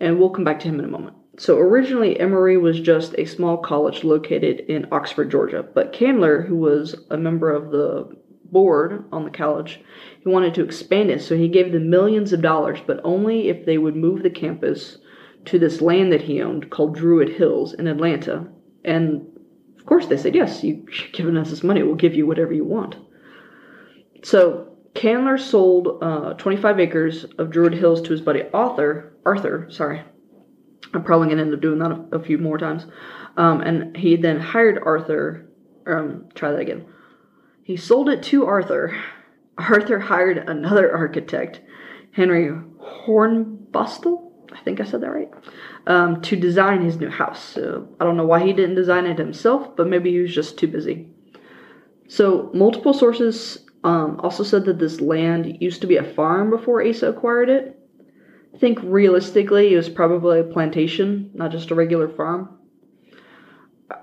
And 0.00 0.18
we'll 0.18 0.30
come 0.30 0.44
back 0.44 0.60
to 0.60 0.68
him 0.68 0.78
in 0.78 0.84
a 0.84 0.88
moment. 0.88 1.16
So 1.38 1.56
originally, 1.56 2.18
Emory 2.18 2.56
was 2.56 2.80
just 2.80 3.14
a 3.16 3.24
small 3.24 3.58
college 3.58 4.02
located 4.02 4.60
in 4.60 4.86
Oxford, 4.90 5.30
Georgia. 5.30 5.62
But 5.62 5.92
Candler, 5.92 6.42
who 6.42 6.56
was 6.56 6.96
a 7.10 7.16
member 7.16 7.52
of 7.52 7.70
the 7.70 8.16
board 8.44 9.04
on 9.12 9.24
the 9.24 9.30
college, 9.30 9.80
he 10.20 10.28
wanted 10.28 10.54
to 10.54 10.64
expand 10.64 11.10
it. 11.10 11.22
So 11.22 11.36
he 11.36 11.48
gave 11.48 11.72
them 11.72 11.90
millions 11.90 12.32
of 12.32 12.42
dollars, 12.42 12.80
but 12.86 13.00
only 13.04 13.48
if 13.48 13.66
they 13.66 13.78
would 13.78 13.94
move 13.94 14.22
the 14.22 14.30
campus 14.30 14.98
to 15.44 15.58
this 15.58 15.80
land 15.80 16.12
that 16.12 16.22
he 16.22 16.42
owned 16.42 16.70
called 16.70 16.94
Druid 16.94 17.28
Hills 17.28 17.74
in 17.74 17.86
Atlanta. 17.86 18.48
And 18.84 19.26
of 19.78 19.86
course, 19.86 20.06
they 20.06 20.16
said, 20.16 20.34
yes, 20.34 20.64
you've 20.64 20.86
given 21.12 21.36
us 21.36 21.50
this 21.50 21.62
money, 21.62 21.82
we'll 21.82 21.94
give 21.94 22.14
you 22.14 22.26
whatever 22.26 22.52
you 22.52 22.64
want. 22.64 22.96
So 24.24 24.67
Candler 24.98 25.38
sold 25.38 26.02
uh, 26.02 26.32
25 26.34 26.80
acres 26.80 27.24
of 27.38 27.50
Druid 27.50 27.72
Hills 27.72 28.02
to 28.02 28.10
his 28.10 28.20
buddy 28.20 28.42
Arthur. 28.52 29.12
Arthur, 29.24 29.70
sorry. 29.70 30.02
I'm 30.92 31.04
probably 31.04 31.28
gonna 31.28 31.42
end 31.42 31.54
up 31.54 31.60
doing 31.60 31.78
that 31.78 31.92
a, 31.92 32.16
a 32.16 32.20
few 32.20 32.36
more 32.36 32.58
times. 32.58 32.84
Um, 33.36 33.60
and 33.60 33.96
he 33.96 34.16
then 34.16 34.40
hired 34.40 34.82
Arthur. 34.84 35.48
Um, 35.86 36.26
try 36.34 36.50
that 36.50 36.58
again. 36.58 36.84
He 37.62 37.76
sold 37.76 38.08
it 38.08 38.24
to 38.24 38.44
Arthur. 38.44 38.92
Arthur 39.58 40.00
hired 40.00 40.38
another 40.38 40.92
architect, 40.92 41.60
Henry 42.10 42.50
Hornbostel. 42.50 44.32
I 44.52 44.58
think 44.64 44.80
I 44.80 44.84
said 44.84 45.02
that 45.02 45.12
right. 45.12 45.30
Um, 45.86 46.20
to 46.22 46.34
design 46.34 46.82
his 46.82 46.96
new 46.96 47.08
house. 47.08 47.40
So 47.40 47.88
I 48.00 48.04
don't 48.04 48.16
know 48.16 48.26
why 48.26 48.44
he 48.44 48.52
didn't 48.52 48.74
design 48.74 49.06
it 49.06 49.18
himself, 49.18 49.76
but 49.76 49.86
maybe 49.86 50.10
he 50.10 50.18
was 50.18 50.34
just 50.34 50.58
too 50.58 50.66
busy. 50.66 51.06
So 52.08 52.50
multiple 52.52 52.92
sources 52.94 53.64
um, 53.88 54.20
also 54.20 54.42
said 54.42 54.66
that 54.66 54.78
this 54.78 55.00
land 55.00 55.62
used 55.62 55.80
to 55.80 55.86
be 55.86 55.96
a 55.96 56.04
farm 56.04 56.50
before 56.50 56.86
Asa 56.86 57.08
acquired 57.08 57.48
it. 57.48 57.80
I 58.54 58.58
think 58.58 58.78
realistically, 58.82 59.72
it 59.72 59.76
was 59.78 59.88
probably 59.88 60.40
a 60.40 60.44
plantation, 60.44 61.30
not 61.32 61.52
just 61.52 61.70
a 61.70 61.74
regular 61.74 62.06
farm. 62.06 62.50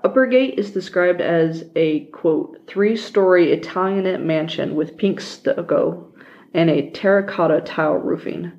Uppergate 0.04 0.58
is 0.58 0.72
described 0.72 1.20
as 1.20 1.66
a 1.76 2.06
quote 2.06 2.66
three 2.66 2.96
story 2.96 3.52
Italianate 3.52 4.20
mansion 4.20 4.74
with 4.74 4.96
pink 4.96 5.20
stucco 5.20 6.12
and 6.52 6.68
a 6.68 6.90
terracotta 6.90 7.60
tile 7.60 7.94
roofing, 7.94 8.50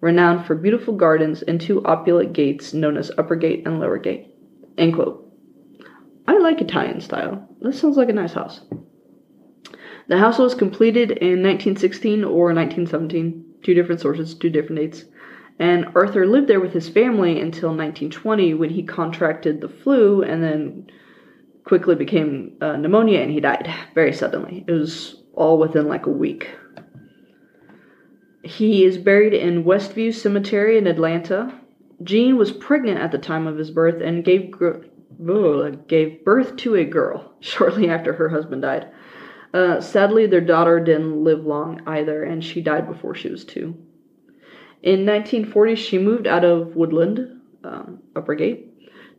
renowned 0.00 0.46
for 0.46 0.54
beautiful 0.54 0.94
gardens 0.94 1.42
and 1.42 1.60
two 1.60 1.84
opulent 1.84 2.32
gates 2.32 2.72
known 2.72 2.96
as 2.96 3.10
Upper 3.18 3.34
Gate 3.34 3.66
and 3.66 3.80
Lower 3.80 3.98
Gate. 3.98 4.32
End 4.78 4.94
quote. 4.94 5.28
I 6.28 6.38
like 6.38 6.60
Italian 6.60 7.00
style. 7.00 7.48
This 7.60 7.80
sounds 7.80 7.96
like 7.96 8.08
a 8.08 8.12
nice 8.12 8.34
house. 8.34 8.60
The 10.08 10.18
house 10.18 10.38
was 10.38 10.54
completed 10.54 11.10
in 11.10 11.42
1916 11.42 12.22
or 12.22 12.52
1917, 12.54 13.44
two 13.62 13.74
different 13.74 14.00
sources, 14.00 14.34
two 14.34 14.50
different 14.50 14.80
dates. 14.80 15.04
And 15.58 15.86
Arthur 15.94 16.26
lived 16.26 16.48
there 16.48 16.60
with 16.60 16.72
his 16.72 16.88
family 16.88 17.40
until 17.40 17.70
1920 17.70 18.54
when 18.54 18.70
he 18.70 18.82
contracted 18.82 19.60
the 19.60 19.68
flu 19.68 20.22
and 20.22 20.42
then 20.42 20.90
quickly 21.64 21.94
became 21.94 22.52
uh, 22.60 22.76
pneumonia 22.76 23.20
and 23.20 23.30
he 23.30 23.40
died 23.40 23.72
very 23.94 24.12
suddenly. 24.12 24.64
It 24.68 24.72
was 24.72 25.22
all 25.34 25.58
within 25.58 25.88
like 25.88 26.06
a 26.06 26.10
week. 26.10 26.50
He 28.44 28.84
is 28.84 28.98
buried 28.98 29.34
in 29.34 29.64
Westview 29.64 30.14
Cemetery 30.14 30.78
in 30.78 30.86
Atlanta. 30.86 31.52
Jean 32.04 32.36
was 32.36 32.52
pregnant 32.52 33.00
at 33.00 33.10
the 33.10 33.18
time 33.18 33.48
of 33.48 33.58
his 33.58 33.72
birth 33.72 34.00
and 34.00 34.24
gave 34.24 34.52
gave 35.88 36.24
birth 36.24 36.56
to 36.56 36.74
a 36.76 36.84
girl 36.84 37.34
shortly 37.40 37.88
after 37.88 38.12
her 38.12 38.28
husband 38.28 38.62
died. 38.62 38.88
Uh, 39.54 39.80
sadly, 39.80 40.26
their 40.26 40.40
daughter 40.40 40.80
didn't 40.80 41.22
live 41.22 41.44
long 41.44 41.80
either, 41.86 42.22
and 42.22 42.44
she 42.44 42.60
died 42.60 42.86
before 42.86 43.14
she 43.14 43.30
was 43.30 43.44
two. 43.44 43.76
In 44.82 45.06
1940, 45.06 45.74
she 45.74 45.98
moved 45.98 46.26
out 46.26 46.44
of 46.44 46.76
Woodland, 46.76 47.40
um, 47.64 48.00
Uppergate, 48.14 48.68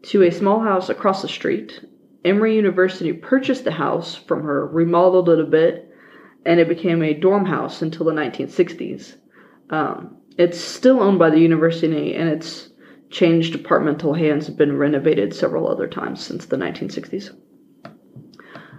to 0.04 0.24
a 0.24 0.32
small 0.32 0.60
house 0.60 0.90
across 0.90 1.22
the 1.22 1.28
street. 1.28 1.84
Emory 2.24 2.56
University 2.56 3.14
purchased 3.14 3.64
the 3.64 3.72
house 3.72 4.16
from 4.16 4.44
her, 4.44 4.68
remodeled 4.68 5.30
it 5.30 5.40
a 5.40 5.46
bit, 5.46 5.92
and 6.46 6.60
it 6.60 6.68
became 6.68 7.04
a 7.04 7.14
dorm 7.14 7.46
house 7.46 7.82
until 7.82 8.06
the 8.06 8.12
1960s. 8.12 9.16
Um, 9.70 10.18
it's 10.38 10.60
still 10.60 11.02
owned 11.02 11.20
by 11.20 11.30
the 11.30 11.40
university, 11.40 12.14
and 12.14 12.30
its 12.30 12.70
changed 13.10 13.54
departmental 13.54 14.14
hands 14.14 14.50
been 14.50 14.78
renovated 14.78 15.34
several 15.34 15.68
other 15.68 15.88
times 15.88 16.24
since 16.24 16.46
the 16.46 16.58
1960s. 16.58 17.34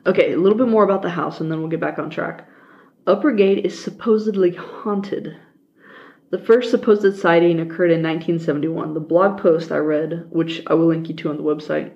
Okay, 0.09 0.33
a 0.33 0.39
little 0.39 0.57
bit 0.57 0.69
more 0.69 0.85
about 0.85 1.03
the 1.03 1.11
house, 1.11 1.39
and 1.39 1.53
then 1.53 1.61
we'll 1.61 1.69
get 1.69 1.81
back 1.81 1.99
on 1.99 2.09
track. 2.09 2.49
Upper 3.07 3.31
Gate 3.31 3.67
is 3.67 3.79
supposedly 3.79 4.55
haunted. 4.55 5.37
The 6.31 6.39
first 6.39 6.71
supposed 6.71 7.15
sighting 7.15 7.61
occurred 7.61 7.91
in 7.91 8.03
1971. 8.03 8.95
The 8.95 9.01
blog 9.01 9.39
post 9.39 9.71
I 9.71 9.77
read, 9.77 10.25
which 10.31 10.63
I 10.67 10.73
will 10.73 10.87
link 10.87 11.11
you 11.11 11.15
to 11.17 11.29
on 11.29 11.37
the 11.37 11.43
website, 11.43 11.93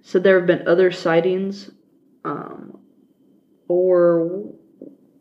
said 0.00 0.22
there 0.22 0.38
have 0.38 0.46
been 0.46 0.68
other 0.68 0.92
sightings, 0.92 1.72
um, 2.24 2.78
or 3.66 4.44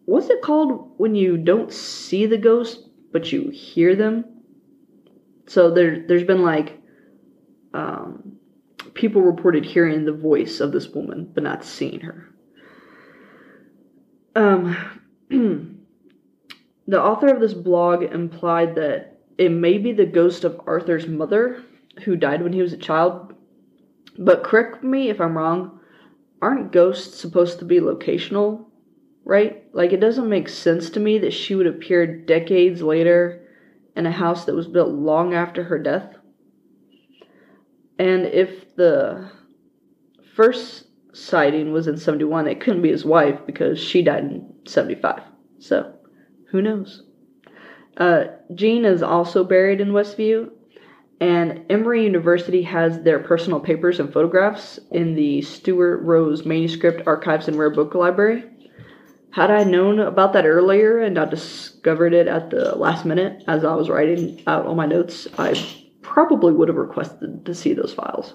what's 0.05 0.29
it 0.29 0.43
called 0.43 0.93
when 0.97 1.15
you 1.15 1.37
don't 1.37 1.73
see 1.73 2.27
the 2.27 2.37
ghost 2.37 2.87
but 3.11 3.31
you 3.31 3.49
hear 3.49 3.95
them? 3.95 4.23
So 5.47 5.71
there, 5.71 6.05
there's 6.07 6.25
been 6.25 6.43
like 6.43 6.79
um, 7.73 8.37
people 8.93 9.23
reported 9.23 9.65
hearing 9.65 10.05
the 10.05 10.13
voice 10.13 10.59
of 10.59 10.71
this 10.71 10.89
woman 10.89 11.31
but 11.33 11.41
not 11.41 11.65
seeing 11.65 12.01
her. 12.01 12.34
Um, 14.35 14.77
the 15.29 17.01
author 17.01 17.27
of 17.27 17.39
this 17.39 17.53
blog 17.53 18.03
implied 18.03 18.75
that 18.75 19.19
it 19.37 19.49
may 19.49 19.77
be 19.77 19.91
the 19.91 20.05
ghost 20.05 20.43
of 20.43 20.61
Arthur's 20.67 21.07
mother, 21.07 21.63
who 22.03 22.15
died 22.15 22.41
when 22.41 22.53
he 22.53 22.61
was 22.61 22.73
a 22.73 22.77
child. 22.77 23.33
But 24.17 24.43
correct 24.43 24.83
me 24.83 25.09
if 25.09 25.19
I'm 25.19 25.37
wrong, 25.37 25.79
aren't 26.41 26.71
ghosts 26.71 27.19
supposed 27.19 27.59
to 27.59 27.65
be 27.65 27.79
locational? 27.79 28.65
Right? 29.23 29.63
Like, 29.73 29.91
it 29.91 29.99
doesn't 29.99 30.29
make 30.29 30.47
sense 30.49 30.89
to 30.91 30.99
me 30.99 31.17
that 31.19 31.33
she 31.33 31.55
would 31.55 31.67
appear 31.67 32.05
decades 32.05 32.81
later 32.81 33.47
in 33.95 34.05
a 34.05 34.11
house 34.11 34.45
that 34.45 34.55
was 34.55 34.67
built 34.67 34.89
long 34.89 35.33
after 35.33 35.63
her 35.63 35.79
death. 35.79 36.15
And 37.97 38.25
if 38.25 38.75
the 38.75 39.31
first 40.35 40.84
sighting 41.15 41.71
was 41.71 41.87
in 41.87 41.97
71, 41.97 42.47
it 42.47 42.59
couldn't 42.59 42.81
be 42.81 42.91
his 42.91 43.05
wife 43.05 43.39
because 43.45 43.79
she 43.79 44.01
died 44.01 44.25
in 44.25 44.53
75. 44.65 45.21
So, 45.59 45.93
who 46.51 46.61
knows? 46.61 47.03
Uh, 47.97 48.25
Jean 48.53 48.83
is 48.83 49.01
also 49.01 49.43
buried 49.43 49.79
in 49.79 49.93
Westview, 49.93 50.51
and 51.21 51.65
Emory 51.69 52.03
University 52.03 52.61
has 52.63 53.01
their 53.01 53.19
personal 53.19 53.61
papers 53.61 54.01
and 54.01 54.11
photographs 54.11 54.77
in 54.91 55.15
the 55.15 55.41
Stuart 55.41 56.01
Rose 56.01 56.45
Manuscript 56.45 57.07
Archives 57.07 57.47
and 57.47 57.57
Rare 57.57 57.69
Book 57.69 57.95
Library. 57.95 58.43
Had 59.31 59.51
I 59.51 59.63
known 59.63 59.99
about 59.99 60.33
that 60.33 60.45
earlier 60.45 60.99
and 60.99 61.15
not 61.15 61.29
discovered 61.29 62.13
it 62.13 62.27
at 62.27 62.49
the 62.49 62.75
last 62.75 63.05
minute 63.05 63.43
as 63.47 63.63
I 63.63 63.75
was 63.75 63.89
writing 63.89 64.43
out 64.47 64.65
all 64.65 64.75
my 64.75 64.85
notes, 64.85 65.27
I 65.37 65.55
probably 66.01 66.51
would 66.51 66.67
have 66.67 66.77
requested 66.77 67.45
to 67.45 67.55
see 67.55 67.73
those 67.73 67.93
files. 67.93 68.33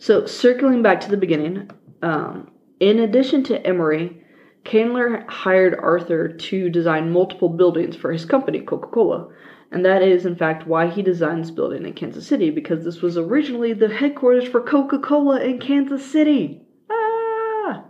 So, 0.00 0.24
circling 0.24 0.82
back 0.82 1.02
to 1.02 1.10
the 1.10 1.18
beginning, 1.18 1.70
um, 2.00 2.50
in 2.80 3.00
addition 3.00 3.44
to 3.44 3.66
Emory, 3.66 4.24
Candler 4.64 5.26
hired 5.28 5.78
Arthur 5.78 6.26
to 6.26 6.70
design 6.70 7.12
multiple 7.12 7.50
buildings 7.50 7.96
for 7.96 8.10
his 8.10 8.24
company, 8.24 8.60
Coca 8.60 8.88
Cola. 8.88 9.28
And 9.70 9.84
that 9.84 10.02
is, 10.02 10.24
in 10.24 10.36
fact, 10.36 10.66
why 10.66 10.88
he 10.88 11.02
designed 11.02 11.44
this 11.44 11.50
building 11.50 11.84
in 11.84 11.92
Kansas 11.92 12.26
City, 12.26 12.48
because 12.48 12.82
this 12.82 13.02
was 13.02 13.18
originally 13.18 13.74
the 13.74 13.94
headquarters 13.94 14.48
for 14.48 14.62
Coca 14.62 14.98
Cola 14.98 15.38
in 15.38 15.58
Kansas 15.58 16.10
City. 16.10 16.62
Ah! 16.90 17.84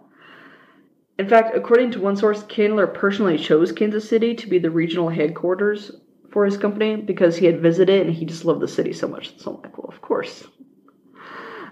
In 1.16 1.28
fact, 1.28 1.56
according 1.56 1.92
to 1.92 2.00
one 2.00 2.16
source, 2.16 2.42
Candler 2.42 2.88
personally 2.88 3.38
chose 3.38 3.70
Kansas 3.70 4.08
City 4.08 4.34
to 4.34 4.48
be 4.48 4.58
the 4.58 4.72
regional 4.72 5.10
headquarters 5.10 5.92
for 6.32 6.44
his 6.44 6.56
company 6.56 6.96
because 6.96 7.36
he 7.36 7.46
had 7.46 7.62
visited 7.62 8.08
and 8.08 8.16
he 8.16 8.24
just 8.24 8.44
loved 8.44 8.60
the 8.60 8.66
city 8.66 8.92
so 8.92 9.06
much. 9.06 9.38
So 9.38 9.54
I'm 9.54 9.62
like, 9.62 9.78
well, 9.78 9.88
of 9.88 10.02
course. 10.02 10.48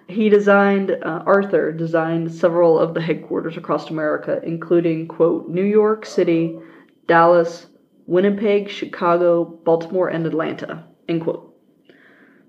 He 0.09 0.31
designed, 0.31 0.91
uh, 0.91 1.23
Arthur 1.27 1.71
designed 1.71 2.33
several 2.33 2.79
of 2.79 2.95
the 2.95 3.01
headquarters 3.01 3.59
across 3.59 3.91
America, 3.91 4.41
including, 4.43 5.07
quote, 5.07 5.49
New 5.49 5.65
York 5.65 6.07
City, 6.07 6.59
Dallas, 7.07 7.67
Winnipeg, 8.07 8.71
Chicago, 8.71 9.45
Baltimore, 9.45 10.09
and 10.09 10.27
Atlanta, 10.27 10.85
end 11.11 11.23
quote. 11.25 11.55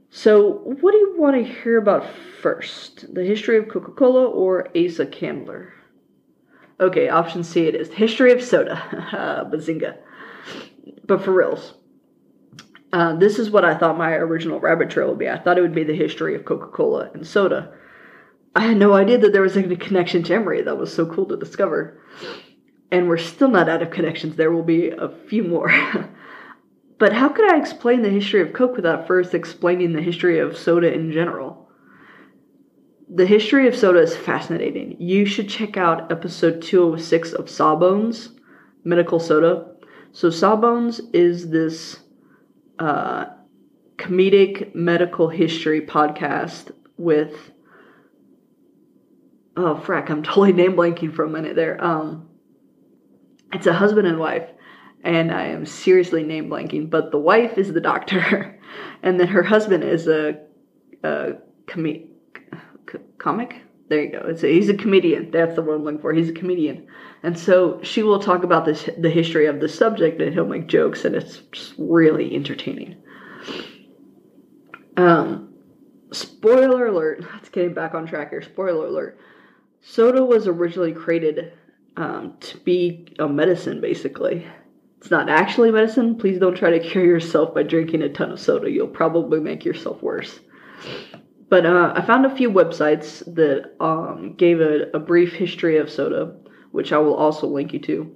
So, 0.09 0.61
what 0.79 0.91
do 0.93 0.97
you 0.97 1.15
want 1.17 1.35
to 1.35 1.53
hear 1.53 1.77
about 1.77 2.07
first? 2.41 3.13
The 3.13 3.25
history 3.25 3.57
of 3.57 3.67
Coca 3.67 3.91
Cola 3.91 4.25
or 4.25 4.69
Asa 4.75 5.05
Candler? 5.05 5.73
Okay, 6.79 7.09
option 7.09 7.43
C 7.43 7.67
it 7.67 7.75
is. 7.75 7.89
History 7.89 8.31
of 8.31 8.41
soda. 8.41 8.81
Bazinga. 9.51 9.97
But 11.05 11.21
for 11.21 11.33
reals. 11.33 11.73
Uh, 12.91 13.15
this 13.15 13.37
is 13.37 13.51
what 13.51 13.65
I 13.65 13.77
thought 13.77 13.97
my 13.97 14.13
original 14.13 14.59
rabbit 14.59 14.89
trail 14.89 15.09
would 15.09 15.19
be. 15.19 15.29
I 15.29 15.37
thought 15.37 15.57
it 15.57 15.61
would 15.61 15.75
be 15.75 15.83
the 15.83 15.95
history 15.95 16.35
of 16.35 16.45
Coca 16.45 16.67
Cola 16.67 17.11
and 17.13 17.25
soda. 17.25 17.71
I 18.55 18.65
had 18.65 18.77
no 18.77 18.93
idea 18.93 19.19
that 19.19 19.31
there 19.31 19.43
was 19.43 19.55
a 19.55 19.75
connection 19.75 20.23
to 20.23 20.33
Emory. 20.33 20.63
That 20.63 20.77
was 20.77 20.93
so 20.93 21.05
cool 21.05 21.27
to 21.27 21.37
discover. 21.37 22.01
And 22.91 23.07
we're 23.07 23.17
still 23.17 23.49
not 23.49 23.69
out 23.69 23.83
of 23.83 23.91
connections. 23.91 24.35
There 24.35 24.51
will 24.51 24.63
be 24.63 24.89
a 24.89 25.09
few 25.27 25.43
more. 25.43 25.69
but 26.97 27.13
how 27.13 27.29
could 27.29 27.51
I 27.51 27.57
explain 27.57 28.01
the 28.01 28.09
history 28.09 28.41
of 28.41 28.53
Coke 28.53 28.75
without 28.75 29.05
first 29.05 29.35
explaining 29.35 29.93
the 29.93 30.01
history 30.01 30.39
of 30.39 30.57
soda 30.57 30.91
in 30.91 31.11
general? 31.11 31.69
The 33.07 33.27
history 33.27 33.67
of 33.67 33.75
soda 33.75 33.99
is 33.99 34.15
fascinating. 34.15 34.95
You 34.99 35.25
should 35.25 35.47
check 35.47 35.77
out 35.77 36.11
episode 36.11 36.61
206 36.61 37.33
of 37.33 37.49
Sawbones, 37.49 38.29
Medical 38.83 39.19
Soda. 39.19 39.67
So, 40.11 40.29
Sawbones 40.29 40.99
is 41.13 41.49
this 41.49 41.99
uh, 42.79 43.25
comedic 43.97 44.73
medical 44.73 45.27
history 45.27 45.81
podcast 45.81 46.71
with 46.97 47.51
oh 49.57 49.75
frack 49.85 50.09
i'm 50.09 50.23
totally 50.23 50.53
name 50.61 50.73
blanking 50.73 51.13
for 51.13 51.25
a 51.25 51.29
minute 51.29 51.55
there. 51.55 51.83
Um 51.83 52.29
it's 53.51 53.67
a 53.67 53.73
husband 53.73 54.07
and 54.07 54.19
wife 54.19 54.47
and 55.03 55.31
i 55.31 55.47
am 55.47 55.65
seriously 55.65 56.23
name 56.23 56.49
blanking 56.49 56.89
but 56.89 57.11
the 57.11 57.17
wife 57.17 57.57
is 57.57 57.73
the 57.73 57.81
doctor 57.81 58.59
and 59.03 59.19
then 59.19 59.27
her 59.27 59.43
husband 59.43 59.83
is 59.83 60.07
a, 60.07 60.39
a 61.03 61.33
com- 61.67 62.07
c- 62.89 62.99
comic 63.17 63.61
there 63.89 64.03
you 64.03 64.11
go 64.11 64.25
it's 64.27 64.43
a, 64.43 64.47
he's 64.47 64.69
a 64.69 64.73
comedian 64.73 65.29
that's 65.31 65.55
the 65.55 65.61
word 65.61 65.75
i'm 65.75 65.83
looking 65.83 65.99
for 65.99 66.13
he's 66.13 66.29
a 66.29 66.33
comedian 66.33 66.87
and 67.23 67.37
so 67.37 67.79
she 67.83 68.03
will 68.03 68.19
talk 68.19 68.43
about 68.43 68.65
this 68.65 68.89
the 68.97 69.09
history 69.09 69.45
of 69.45 69.59
the 69.59 69.67
subject 69.67 70.21
and 70.21 70.33
he'll 70.33 70.45
make 70.45 70.67
jokes 70.67 71.05
and 71.05 71.15
it's 71.15 71.37
just 71.51 71.73
really 71.77 72.35
entertaining 72.35 72.95
um, 74.99 75.53
spoiler 76.11 76.87
alert. 76.87 77.25
Let's 77.33 77.49
get 77.49 77.73
back 77.75 77.93
on 77.93 78.05
track 78.05 78.31
here. 78.31 78.41
Spoiler 78.41 78.87
alert. 78.87 79.19
Soda 79.81 80.23
was 80.23 80.47
originally 80.47 80.91
created 80.91 81.53
um, 81.95 82.35
to 82.41 82.57
be 82.59 83.13
a 83.19 83.27
medicine, 83.27 83.79
basically. 83.79 84.45
It's 84.97 85.09
not 85.09 85.29
actually 85.29 85.71
medicine. 85.71 86.17
Please 86.17 86.39
don't 86.39 86.55
try 86.55 86.71
to 86.71 86.79
cure 86.79 87.05
yourself 87.05 87.55
by 87.55 87.63
drinking 87.63 88.01
a 88.01 88.09
ton 88.09 88.31
of 88.31 88.39
soda. 88.39 88.69
You'll 88.69 88.87
probably 88.87 89.39
make 89.39 89.63
yourself 89.63 90.01
worse. 90.01 90.39
But 91.49 91.65
uh, 91.65 91.93
I 91.95 92.01
found 92.01 92.25
a 92.25 92.35
few 92.35 92.51
websites 92.51 93.23
that 93.33 93.73
um, 93.79 94.33
gave 94.35 94.61
a, 94.61 94.89
a 94.93 94.99
brief 94.99 95.33
history 95.33 95.77
of 95.77 95.89
soda, 95.89 96.35
which 96.71 96.93
I 96.93 96.99
will 96.99 97.15
also 97.15 97.47
link 97.47 97.73
you 97.73 97.79
to. 97.79 98.15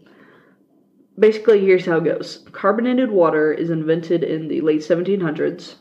Basically, 1.17 1.59
here's 1.59 1.85
how 1.85 1.97
it 1.97 2.05
goes 2.05 2.45
carbonated 2.51 3.09
water 3.09 3.51
is 3.51 3.69
invented 3.69 4.23
in 4.23 4.47
the 4.47 4.61
late 4.61 4.81
1700s. 4.81 5.75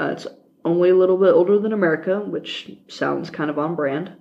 Uh, 0.00 0.10
it's 0.12 0.26
only 0.64 0.90
a 0.90 0.94
little 0.94 1.16
bit 1.16 1.32
older 1.32 1.58
than 1.58 1.72
America, 1.72 2.20
which 2.20 2.70
sounds 2.88 3.30
kind 3.30 3.50
of 3.50 3.58
on 3.58 3.74
brand. 3.74 4.12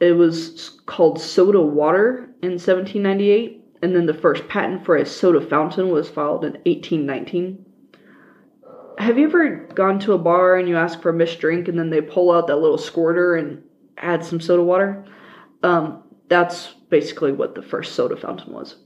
It 0.00 0.12
was 0.12 0.80
called 0.86 1.20
soda 1.20 1.60
water 1.60 2.28
in 2.42 2.52
1798, 2.52 3.64
and 3.82 3.94
then 3.94 4.06
the 4.06 4.14
first 4.14 4.48
patent 4.48 4.84
for 4.84 4.96
a 4.96 5.06
soda 5.06 5.40
fountain 5.40 5.90
was 5.90 6.08
filed 6.08 6.44
in 6.44 6.52
1819. 6.64 7.64
Have 9.02 9.18
you 9.18 9.26
ever 9.26 9.56
gone 9.74 9.98
to 10.00 10.12
a 10.12 10.18
bar 10.18 10.56
and 10.56 10.68
you 10.68 10.76
ask 10.76 11.02
for 11.02 11.08
a 11.08 11.12
mixed 11.12 11.40
drink 11.40 11.66
and 11.66 11.76
then 11.76 11.90
they 11.90 12.00
pull 12.00 12.30
out 12.30 12.46
that 12.46 12.60
little 12.60 12.78
squirter 12.78 13.34
and 13.34 13.60
add 13.98 14.24
some 14.24 14.40
soda 14.40 14.62
water? 14.62 15.04
Um, 15.64 16.04
that's 16.28 16.68
basically 16.88 17.32
what 17.32 17.56
the 17.56 17.62
first 17.62 17.96
soda 17.96 18.16
fountain 18.16 18.52
was. 18.52 18.76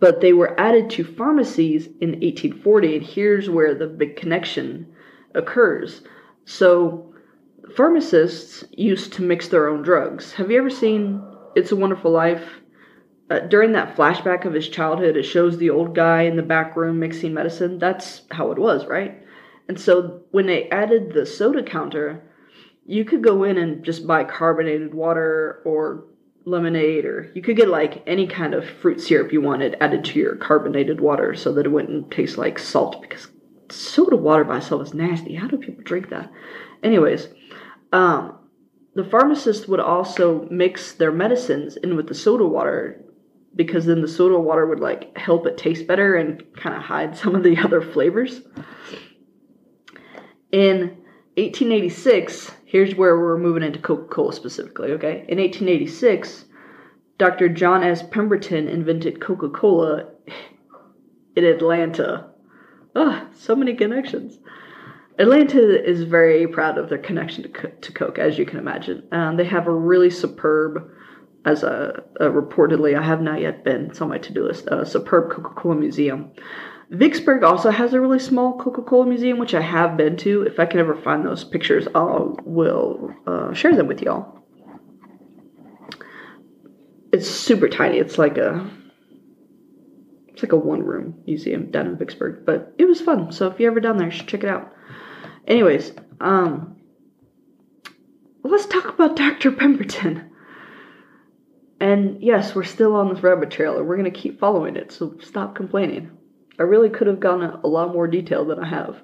But 0.00 0.20
they 0.20 0.32
were 0.32 0.58
added 0.58 0.90
to 0.90 1.04
pharmacies 1.04 1.86
in 2.00 2.18
1840, 2.18 2.96
and 2.96 3.06
here's 3.06 3.48
where 3.48 3.76
the 3.76 3.86
big 3.86 4.16
connection 4.16 4.92
occurs. 5.36 6.02
So, 6.44 7.14
pharmacists 7.76 8.64
used 8.72 9.12
to 9.12 9.22
mix 9.22 9.46
their 9.46 9.68
own 9.68 9.82
drugs. 9.82 10.32
Have 10.32 10.50
you 10.50 10.58
ever 10.58 10.68
seen 10.68 11.22
It's 11.54 11.70
a 11.70 11.76
Wonderful 11.76 12.10
Life? 12.10 12.60
Uh, 13.28 13.40
during 13.40 13.72
that 13.72 13.96
flashback 13.96 14.44
of 14.44 14.52
his 14.52 14.68
childhood, 14.68 15.16
it 15.16 15.24
shows 15.24 15.58
the 15.58 15.70
old 15.70 15.94
guy 15.94 16.22
in 16.22 16.36
the 16.36 16.42
back 16.42 16.76
room 16.76 16.98
mixing 16.98 17.34
medicine. 17.34 17.78
That's 17.78 18.22
how 18.30 18.52
it 18.52 18.58
was, 18.58 18.86
right? 18.86 19.20
And 19.68 19.80
so 19.80 20.22
when 20.30 20.46
they 20.46 20.68
added 20.70 21.12
the 21.12 21.26
soda 21.26 21.62
counter, 21.62 22.22
you 22.84 23.04
could 23.04 23.22
go 23.22 23.42
in 23.42 23.58
and 23.58 23.84
just 23.84 24.06
buy 24.06 24.22
carbonated 24.22 24.94
water 24.94 25.60
or 25.64 26.04
lemonade, 26.44 27.04
or 27.04 27.30
you 27.34 27.42
could 27.42 27.56
get 27.56 27.68
like 27.68 28.02
any 28.06 28.28
kind 28.28 28.54
of 28.54 28.64
fruit 28.64 29.00
syrup 29.00 29.32
you 29.32 29.40
wanted 29.40 29.76
added 29.80 30.04
to 30.04 30.20
your 30.20 30.36
carbonated 30.36 31.00
water 31.00 31.34
so 31.34 31.52
that 31.52 31.66
it 31.66 31.72
wouldn't 31.72 32.12
taste 32.12 32.38
like 32.38 32.58
salt 32.58 33.02
because 33.02 33.26
soda 33.68 34.16
water 34.16 34.44
by 34.44 34.58
itself 34.58 34.82
is 34.82 34.94
nasty. 34.94 35.34
How 35.34 35.48
do 35.48 35.56
people 35.56 35.82
drink 35.82 36.10
that? 36.10 36.30
Anyways, 36.84 37.28
um, 37.92 38.38
the 38.94 39.04
pharmacist 39.04 39.68
would 39.68 39.80
also 39.80 40.46
mix 40.48 40.92
their 40.92 41.10
medicines 41.10 41.76
in 41.76 41.96
with 41.96 42.06
the 42.06 42.14
soda 42.14 42.46
water 42.46 43.04
because 43.56 43.86
then 43.86 44.02
the 44.02 44.08
soda 44.08 44.38
water 44.38 44.66
would 44.66 44.80
like 44.80 45.16
help 45.16 45.46
it 45.46 45.56
taste 45.56 45.86
better 45.86 46.14
and 46.14 46.44
kind 46.56 46.76
of 46.76 46.82
hide 46.82 47.16
some 47.16 47.34
of 47.34 47.42
the 47.42 47.56
other 47.64 47.80
flavors. 47.80 48.42
In 50.52 50.96
1886, 51.36 52.52
here's 52.64 52.94
where 52.94 53.18
we're 53.18 53.38
moving 53.38 53.62
into 53.62 53.78
Coca 53.78 54.04
Cola 54.04 54.32
specifically, 54.32 54.92
okay? 54.92 55.24
In 55.28 55.38
1886, 55.38 56.44
Dr. 57.18 57.48
John 57.48 57.82
S. 57.82 58.02
Pemberton 58.02 58.68
invented 58.68 59.20
Coca 59.20 59.48
Cola 59.48 60.10
in 61.34 61.44
Atlanta. 61.44 62.30
Ah, 62.94 63.26
so 63.34 63.56
many 63.56 63.74
connections. 63.74 64.38
Atlanta 65.18 65.82
is 65.82 66.02
very 66.02 66.46
proud 66.46 66.76
of 66.76 66.88
their 66.88 66.98
connection 66.98 67.42
to, 67.42 67.68
to 67.68 67.92
Coke, 67.92 68.18
as 68.18 68.38
you 68.38 68.44
can 68.44 68.58
imagine. 68.58 69.02
Um, 69.12 69.36
they 69.36 69.44
have 69.44 69.66
a 69.66 69.72
really 69.72 70.10
superb, 70.10 70.90
as 71.46 71.62
a, 71.62 72.02
a 72.18 72.24
reportedly, 72.24 72.98
I 72.98 73.02
have 73.02 73.22
not 73.22 73.40
yet 73.40 73.62
been, 73.62 73.86
it's 73.86 74.00
on 74.00 74.08
my 74.08 74.18
to 74.18 74.32
do 74.32 74.44
list, 74.44 74.66
a 74.66 74.84
superb 74.84 75.30
Coca 75.30 75.54
Cola 75.54 75.76
museum. 75.76 76.32
Vicksburg 76.90 77.44
also 77.44 77.70
has 77.70 77.94
a 77.94 78.00
really 78.00 78.18
small 78.18 78.58
Coca 78.58 78.82
Cola 78.82 79.06
museum, 79.06 79.38
which 79.38 79.54
I 79.54 79.60
have 79.60 79.96
been 79.96 80.16
to. 80.18 80.42
If 80.42 80.58
I 80.58 80.66
can 80.66 80.80
ever 80.80 80.96
find 80.96 81.24
those 81.24 81.44
pictures, 81.44 81.86
I 81.94 82.00
will 82.44 83.14
uh, 83.26 83.54
share 83.54 83.76
them 83.76 83.86
with 83.86 84.02
y'all. 84.02 84.40
It's 87.12 87.30
super 87.30 87.68
tiny. 87.68 87.98
It's 87.98 88.18
like 88.18 88.36
a 88.36 88.68
it's 90.28 90.42
like 90.42 90.52
a 90.52 90.56
one 90.56 90.82
room 90.82 91.22
museum 91.26 91.70
down 91.70 91.86
in 91.86 91.96
Vicksburg, 91.96 92.44
but 92.44 92.74
it 92.76 92.84
was 92.84 93.00
fun. 93.00 93.32
So 93.32 93.46
if 93.46 93.58
you're 93.58 93.70
ever 93.70 93.80
down 93.80 93.96
there, 93.96 94.10
check 94.10 94.44
it 94.44 94.50
out. 94.50 94.72
Anyways, 95.46 95.92
um, 96.20 96.76
let's 98.42 98.66
talk 98.66 98.86
about 98.88 99.16
Dr. 99.16 99.52
Pemberton. 99.52 100.30
And 101.80 102.22
yes, 102.22 102.54
we're 102.54 102.64
still 102.64 102.94
on 102.96 103.12
this 103.12 103.22
rabbit 103.22 103.50
trail 103.50 103.78
and 103.78 103.86
we're 103.86 103.96
going 103.96 104.10
to 104.10 104.18
keep 104.18 104.40
following 104.40 104.76
it, 104.76 104.92
so 104.92 105.16
stop 105.20 105.54
complaining. 105.54 106.10
I 106.58 106.62
really 106.62 106.88
could 106.88 107.06
have 107.06 107.20
gone 107.20 107.42
a, 107.42 107.66
lot 107.66 107.92
more 107.92 108.08
detail 108.08 108.46
than 108.46 108.58
I 108.58 108.68
have. 108.68 109.02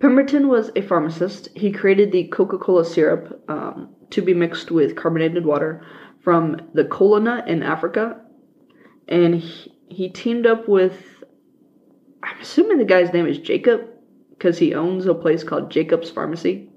Pemberton 0.00 0.48
was 0.48 0.72
a 0.74 0.82
pharmacist. 0.82 1.48
He 1.54 1.70
created 1.70 2.10
the 2.10 2.24
Coca 2.28 2.58
Cola 2.58 2.84
syrup 2.84 3.44
um, 3.48 3.94
to 4.10 4.20
be 4.20 4.34
mixed 4.34 4.72
with 4.72 4.96
carbonated 4.96 5.46
water 5.46 5.86
from 6.22 6.70
the 6.74 6.84
cola 6.84 7.20
nut 7.20 7.48
in 7.48 7.62
Africa. 7.62 8.20
And 9.06 9.36
he, 9.36 9.72
he 9.88 10.08
teamed 10.08 10.46
up 10.46 10.68
with, 10.68 11.22
I'm 12.22 12.40
assuming 12.40 12.78
the 12.78 12.84
guy's 12.84 13.12
name 13.12 13.26
is 13.26 13.38
Jacob, 13.38 13.88
because 14.30 14.58
he 14.58 14.74
owns 14.74 15.06
a 15.06 15.14
place 15.14 15.44
called 15.44 15.70
Jacob's 15.70 16.10
Pharmacy. 16.10 16.68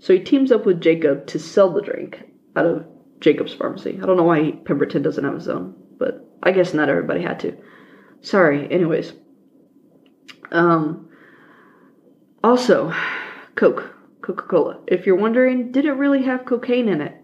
So 0.00 0.12
he 0.12 0.20
teams 0.20 0.50
up 0.50 0.66
with 0.66 0.80
Jacob 0.80 1.26
to 1.28 1.38
sell 1.38 1.72
the 1.72 1.82
drink 1.82 2.22
out 2.56 2.66
of 2.66 2.86
Jacob's 3.20 3.54
Pharmacy. 3.54 3.98
I 4.02 4.06
don't 4.06 4.16
know 4.16 4.24
why 4.24 4.52
Pemberton 4.64 5.02
doesn't 5.02 5.24
have 5.24 5.34
his 5.34 5.48
own, 5.48 5.74
but 5.98 6.24
I 6.42 6.52
guess 6.52 6.74
not 6.74 6.88
everybody 6.88 7.22
had 7.22 7.40
to. 7.40 7.56
Sorry, 8.20 8.70
anyways. 8.70 9.12
Um, 10.50 11.08
also, 12.42 12.94
Coke, 13.54 13.94
Coca 14.22 14.44
Cola. 14.44 14.80
If 14.86 15.06
you're 15.06 15.16
wondering, 15.16 15.72
did 15.72 15.84
it 15.84 15.92
really 15.92 16.22
have 16.22 16.44
cocaine 16.44 16.88
in 16.88 17.00
it? 17.00 17.14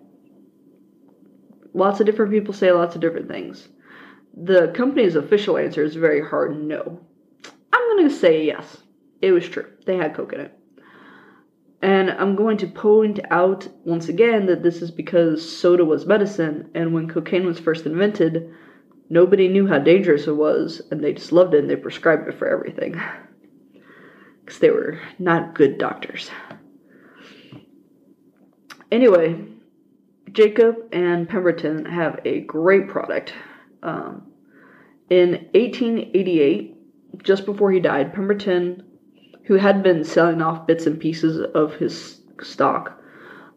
Lots 1.72 2.00
of 2.00 2.06
different 2.06 2.32
people 2.32 2.54
say 2.54 2.70
lots 2.72 2.94
of 2.94 3.00
different 3.00 3.28
things. 3.28 3.68
The 4.36 4.72
company's 4.74 5.16
official 5.16 5.56
answer 5.56 5.82
is 5.82 5.94
very 5.94 6.20
hard 6.20 6.56
no. 6.56 7.00
I'm 7.72 7.96
going 7.96 8.08
to 8.08 8.14
say 8.14 8.44
yes. 8.44 8.78
It 9.20 9.32
was 9.32 9.48
true. 9.48 9.66
They 9.86 9.96
had 9.96 10.14
coke 10.14 10.32
in 10.32 10.40
it. 10.40 10.58
And 11.84 12.12
I'm 12.12 12.34
going 12.34 12.56
to 12.56 12.66
point 12.66 13.20
out 13.30 13.68
once 13.84 14.08
again 14.08 14.46
that 14.46 14.62
this 14.62 14.80
is 14.80 14.90
because 14.90 15.46
soda 15.46 15.84
was 15.84 16.06
medicine, 16.06 16.70
and 16.74 16.94
when 16.94 17.10
cocaine 17.10 17.44
was 17.44 17.58
first 17.58 17.84
invented, 17.84 18.50
nobody 19.10 19.48
knew 19.48 19.66
how 19.66 19.80
dangerous 19.80 20.26
it 20.26 20.34
was, 20.34 20.80
and 20.90 21.04
they 21.04 21.12
just 21.12 21.30
loved 21.30 21.52
it 21.52 21.58
and 21.58 21.68
they 21.68 21.76
prescribed 21.76 22.26
it 22.26 22.38
for 22.38 22.48
everything. 22.48 22.98
Because 24.40 24.58
they 24.60 24.70
were 24.70 25.00
not 25.18 25.54
good 25.54 25.78
doctors. 25.78 26.30
Anyway, 28.92 29.42
Jacob 30.32 30.76
and 30.92 31.26
Pemberton 31.26 31.86
have 31.86 32.20
a 32.26 32.40
great 32.40 32.88
product. 32.88 33.32
Um, 33.82 34.30
in 35.08 35.48
1888, 35.54 37.22
just 37.22 37.46
before 37.46 37.72
he 37.72 37.80
died, 37.80 38.12
Pemberton, 38.12 38.83
who 39.44 39.54
had 39.54 39.82
been 39.82 40.04
selling 40.04 40.42
off 40.42 40.66
bits 40.66 40.86
and 40.86 40.98
pieces 40.98 41.40
of 41.54 41.74
his 41.74 42.20
stock 42.42 43.00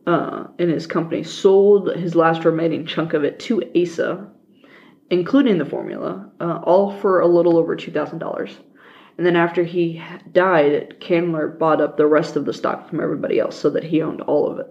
uh, 0.05 0.45
in 0.57 0.69
his 0.69 0.87
company, 0.87 1.23
sold 1.23 1.95
his 1.95 2.15
last 2.15 2.45
remaining 2.45 2.85
chunk 2.85 3.13
of 3.13 3.23
it 3.23 3.39
to 3.39 3.63
Asa, 3.75 4.29
including 5.09 5.57
the 5.57 5.65
formula, 5.65 6.29
uh, 6.39 6.59
all 6.63 6.91
for 6.99 7.19
a 7.19 7.27
little 7.27 7.57
over 7.57 7.75
$2,000. 7.75 8.55
And 9.17 9.25
then 9.25 9.35
after 9.35 9.63
he 9.63 10.01
died, 10.31 10.99
Candler 10.99 11.47
bought 11.47 11.81
up 11.81 11.97
the 11.97 12.05
rest 12.05 12.35
of 12.35 12.45
the 12.45 12.53
stock 12.53 12.89
from 12.89 13.01
everybody 13.01 13.39
else 13.39 13.57
so 13.57 13.69
that 13.71 13.83
he 13.83 14.01
owned 14.01 14.21
all 14.21 14.49
of 14.49 14.59
it. 14.59 14.67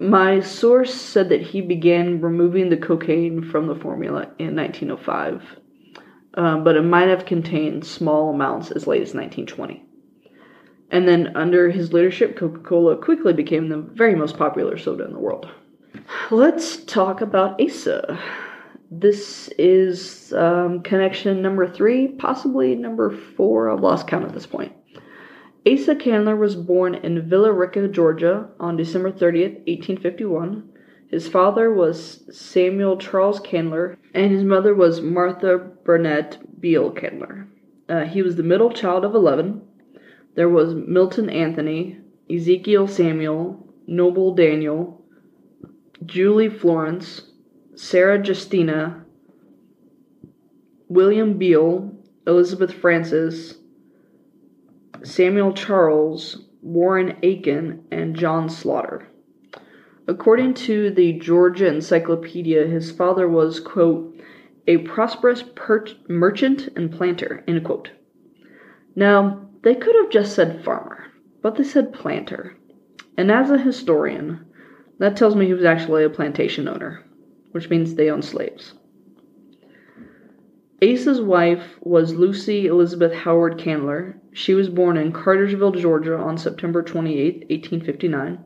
My 0.00 0.40
source 0.40 0.94
said 0.94 1.28
that 1.28 1.42
he 1.42 1.60
began 1.60 2.20
removing 2.20 2.68
the 2.68 2.76
cocaine 2.76 3.42
from 3.42 3.66
the 3.66 3.76
formula 3.76 4.22
in 4.38 4.56
1905, 4.56 5.42
um, 6.34 6.64
but 6.64 6.76
it 6.76 6.82
might 6.82 7.08
have 7.08 7.26
contained 7.26 7.86
small 7.86 8.30
amounts 8.30 8.70
as 8.70 8.86
late 8.86 9.02
as 9.02 9.14
1920. 9.14 9.84
And 10.90 11.08
then, 11.08 11.36
under 11.36 11.70
his 11.70 11.92
leadership, 11.92 12.36
Coca 12.36 12.60
Cola 12.60 12.96
quickly 12.96 13.32
became 13.32 13.68
the 13.68 13.78
very 13.78 14.14
most 14.14 14.36
popular 14.36 14.76
soda 14.76 15.04
in 15.04 15.12
the 15.12 15.18
world. 15.18 15.48
Let's 16.30 16.84
talk 16.84 17.20
about 17.20 17.60
Asa. 17.60 18.18
This 18.90 19.48
is 19.58 20.32
um, 20.34 20.82
connection 20.82 21.42
number 21.42 21.68
three, 21.68 22.08
possibly 22.08 22.74
number 22.74 23.10
four. 23.10 23.70
I've 23.70 23.80
lost 23.80 24.06
count 24.06 24.24
at 24.24 24.34
this 24.34 24.46
point. 24.46 24.72
Asa 25.66 25.96
Candler 25.96 26.36
was 26.36 26.54
born 26.54 26.94
in 26.94 27.28
Villa 27.28 27.52
Rica, 27.52 27.88
Georgia 27.88 28.48
on 28.60 28.76
December 28.76 29.10
30th, 29.10 29.66
1851. 29.66 30.68
His 31.10 31.28
father 31.28 31.72
was 31.72 32.24
Samuel 32.36 32.96
Charles 32.96 33.40
Candler, 33.40 33.98
and 34.14 34.32
his 34.32 34.44
mother 34.44 34.74
was 34.74 35.00
Martha 35.00 35.58
Burnett 35.58 36.60
Beale 36.60 36.90
Candler. 36.90 37.46
Uh, 37.88 38.04
he 38.04 38.22
was 38.22 38.36
the 38.36 38.42
middle 38.42 38.70
child 38.70 39.04
of 39.04 39.14
11. 39.14 39.60
There 40.34 40.48
was 40.48 40.74
Milton 40.74 41.28
Anthony, 41.30 41.98
Ezekiel 42.30 42.88
Samuel, 42.88 43.72
Noble 43.86 44.34
Daniel, 44.34 45.04
Julie 46.04 46.48
Florence, 46.48 47.22
Sarah 47.76 48.24
Justina, 48.24 49.04
William 50.88 51.38
Beale, 51.38 51.92
Elizabeth 52.26 52.72
Francis, 52.72 53.56
Samuel 55.02 55.52
Charles, 55.52 56.46
Warren 56.62 57.16
Aiken, 57.22 57.84
and 57.90 58.16
John 58.16 58.48
Slaughter. 58.48 59.08
According 60.06 60.54
to 60.54 60.90
the 60.90 61.14
Georgia 61.14 61.66
Encyclopedia, 61.66 62.66
his 62.66 62.90
father 62.90 63.26
was, 63.26 63.58
quote, 63.58 64.20
a 64.66 64.78
prosperous 64.78 65.42
per- 65.42 65.86
merchant 66.08 66.68
and 66.76 66.92
planter, 66.92 67.42
end 67.48 67.64
quote. 67.64 67.90
Now, 68.94 69.48
they 69.62 69.74
could 69.74 69.94
have 69.96 70.10
just 70.10 70.34
said 70.34 70.62
farmer, 70.62 71.06
but 71.40 71.56
they 71.56 71.64
said 71.64 71.92
planter. 71.92 72.54
And 73.16 73.30
as 73.30 73.50
a 73.50 73.58
historian, 73.58 74.44
that 74.98 75.16
tells 75.16 75.34
me 75.34 75.46
he 75.46 75.54
was 75.54 75.64
actually 75.64 76.04
a 76.04 76.10
plantation 76.10 76.68
owner, 76.68 77.02
which 77.52 77.70
means 77.70 77.94
they 77.94 78.10
owned 78.10 78.24
slaves. 78.24 78.74
Asa's 80.82 81.20
wife 81.20 81.78
was 81.80 82.14
Lucy 82.14 82.66
Elizabeth 82.66 83.14
Howard 83.14 83.56
Candler. 83.58 84.20
She 84.32 84.52
was 84.52 84.68
born 84.68 84.98
in 84.98 85.12
Cartersville, 85.12 85.72
Georgia 85.72 86.16
on 86.16 86.36
September 86.36 86.82
28, 86.82 87.48
1859. 87.48 88.44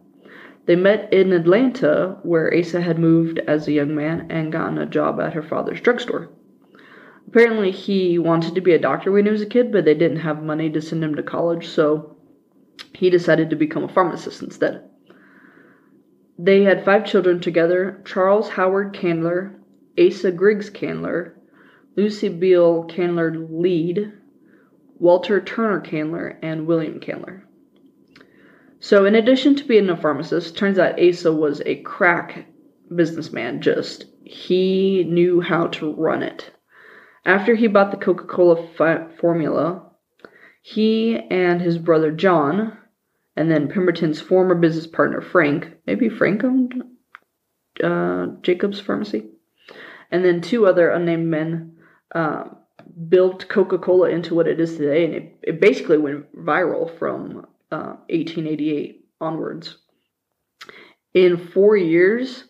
They 0.68 0.76
met 0.76 1.10
in 1.10 1.32
Atlanta, 1.32 2.18
where 2.22 2.54
Asa 2.54 2.82
had 2.82 2.98
moved 2.98 3.38
as 3.46 3.66
a 3.66 3.72
young 3.72 3.94
man 3.94 4.26
and 4.28 4.52
gotten 4.52 4.76
a 4.76 4.84
job 4.84 5.18
at 5.18 5.32
her 5.32 5.42
father's 5.42 5.80
drugstore. 5.80 6.28
Apparently, 7.26 7.70
he 7.70 8.18
wanted 8.18 8.54
to 8.54 8.60
be 8.60 8.74
a 8.74 8.78
doctor 8.78 9.10
when 9.10 9.24
he 9.24 9.30
was 9.32 9.40
a 9.40 9.46
kid, 9.46 9.72
but 9.72 9.86
they 9.86 9.94
didn't 9.94 10.18
have 10.18 10.42
money 10.42 10.68
to 10.68 10.82
send 10.82 11.02
him 11.02 11.14
to 11.14 11.22
college, 11.22 11.68
so 11.68 12.18
he 12.92 13.08
decided 13.08 13.48
to 13.48 13.56
become 13.56 13.82
a 13.82 13.88
pharmacist 13.88 14.42
instead. 14.42 14.82
They 16.38 16.64
had 16.64 16.84
five 16.84 17.06
children 17.06 17.40
together 17.40 18.02
Charles 18.04 18.50
Howard 18.50 18.92
Candler, 18.92 19.58
Asa 19.98 20.32
Griggs 20.32 20.68
Candler, 20.68 21.32
Lucy 21.96 22.28
Beale 22.28 22.84
Candler 22.84 23.34
Lead, 23.50 24.12
Walter 24.98 25.40
Turner 25.40 25.80
Candler, 25.80 26.38
and 26.42 26.66
William 26.66 27.00
Candler. 27.00 27.47
So, 28.80 29.06
in 29.06 29.16
addition 29.16 29.56
to 29.56 29.64
being 29.64 29.90
a 29.90 29.96
pharmacist, 29.96 30.56
turns 30.56 30.78
out 30.78 31.00
Asa 31.00 31.32
was 31.32 31.60
a 31.66 31.82
crack 31.82 32.46
businessman. 32.94 33.60
Just 33.60 34.06
he 34.24 35.04
knew 35.04 35.40
how 35.40 35.66
to 35.68 35.94
run 35.94 36.22
it. 36.22 36.50
After 37.24 37.54
he 37.54 37.66
bought 37.66 37.90
the 37.90 37.96
Coca 37.96 38.24
Cola 38.24 38.68
formula, 39.20 39.90
he 40.62 41.16
and 41.16 41.60
his 41.60 41.76
brother 41.76 42.12
John, 42.12 42.78
and 43.36 43.50
then 43.50 43.68
Pemberton's 43.68 44.20
former 44.20 44.54
business 44.54 44.86
partner 44.86 45.20
Frank, 45.20 45.72
maybe 45.86 46.08
Frank 46.08 46.44
owned 46.44 46.82
uh, 47.82 48.26
Jacob's 48.42 48.80
Pharmacy, 48.80 49.26
and 50.10 50.24
then 50.24 50.40
two 50.40 50.66
other 50.66 50.90
unnamed 50.90 51.26
men 51.26 51.76
um, 52.14 52.56
built 53.08 53.48
Coca 53.48 53.78
Cola 53.78 54.08
into 54.08 54.34
what 54.34 54.48
it 54.48 54.60
is 54.60 54.76
today, 54.76 55.04
and 55.04 55.14
it, 55.14 55.38
it 55.42 55.60
basically 55.60 55.98
went 55.98 56.34
viral 56.36 56.96
from 56.98 57.44
uh, 57.70 57.96
1888 58.08 59.04
onwards. 59.20 59.78
In 61.14 61.36
four 61.36 61.76
years, 61.76 62.44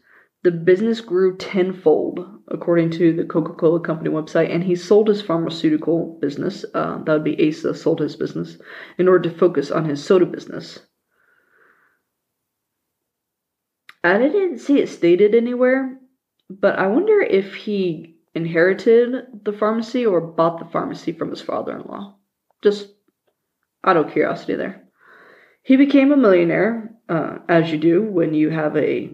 the 0.45 0.51
business 0.51 1.01
grew 1.01 1.37
tenfold, 1.37 2.27
according 2.49 2.91
to 2.93 3.13
the 3.13 3.25
Coca 3.25 3.53
Cola 3.55 3.81
Company 3.81 4.11
website, 4.11 4.53
and 4.53 4.63
he 4.63 4.77
sold 4.77 5.09
his 5.09 5.23
pharmaceutical 5.23 6.19
business, 6.21 6.65
uh, 6.75 7.03
that 7.05 7.13
would 7.13 7.25
be 7.25 7.49
Asa, 7.49 7.75
sold 7.75 8.01
his 8.01 8.17
business, 8.17 8.59
in 8.99 9.09
order 9.09 9.29
to 9.29 9.37
focus 9.37 9.71
on 9.71 9.85
his 9.85 10.05
soda 10.05 10.27
business. 10.27 10.81
I 14.05 14.17
didn't 14.19 14.59
see 14.59 14.79
it 14.79 14.89
stated 14.89 15.35
anywhere, 15.35 15.99
but 16.49 16.79
I 16.79 16.87
wonder 16.87 17.21
if 17.21 17.55
he 17.55 18.17
inherited 18.35 19.45
the 19.45 19.53
pharmacy 19.53 20.07
or 20.07 20.21
bought 20.21 20.61
the 20.61 20.71
pharmacy 20.71 21.13
from 21.13 21.31
his 21.31 21.41
father 21.41 21.77
in 21.77 21.83
law. 21.83 22.17
Just 22.63 22.95
out 23.85 23.97
of 23.97 24.13
curiosity 24.13 24.55
there. 24.55 24.88
He 25.69 25.77
became 25.77 26.13
a 26.13 26.17
millionaire, 26.17 26.95
uh, 27.11 27.41
as 27.47 27.71
you 27.71 27.77
do 27.77 28.03
when 28.03 28.33
you 28.33 28.49
have 28.49 28.75
a 28.75 29.11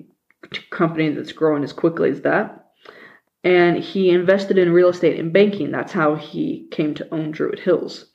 company 0.70 1.08
that's 1.08 1.32
growing 1.32 1.64
as 1.64 1.72
quickly 1.72 2.10
as 2.10 2.20
that. 2.20 2.66
And 3.42 3.76
he 3.76 4.10
invested 4.10 4.56
in 4.56 4.72
real 4.72 4.90
estate 4.90 5.18
and 5.18 5.32
banking. 5.32 5.72
That's 5.72 5.92
how 5.92 6.14
he 6.14 6.68
came 6.70 6.94
to 6.94 7.12
own 7.12 7.32
Druid 7.32 7.58
Hills. 7.58 8.06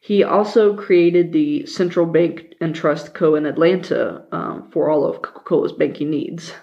He 0.00 0.24
also 0.24 0.76
created 0.76 1.32
the 1.32 1.64
Central 1.66 2.06
Bank 2.06 2.54
and 2.60 2.74
Trust 2.74 3.14
Co. 3.14 3.36
in 3.36 3.46
Atlanta 3.46 4.24
um, 4.32 4.68
for 4.72 4.90
all 4.90 5.04
of 5.04 5.22
Coca 5.22 5.44
Cola's 5.44 5.72
banking 5.72 6.10
needs. 6.10 6.54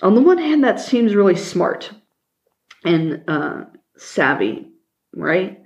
On 0.00 0.14
the 0.14 0.22
one 0.22 0.38
hand, 0.38 0.62
that 0.62 0.78
seems 0.78 1.16
really 1.16 1.34
smart 1.34 1.90
and 2.84 3.24
uh, 3.26 3.64
savvy, 3.96 4.70
right? 5.12 5.60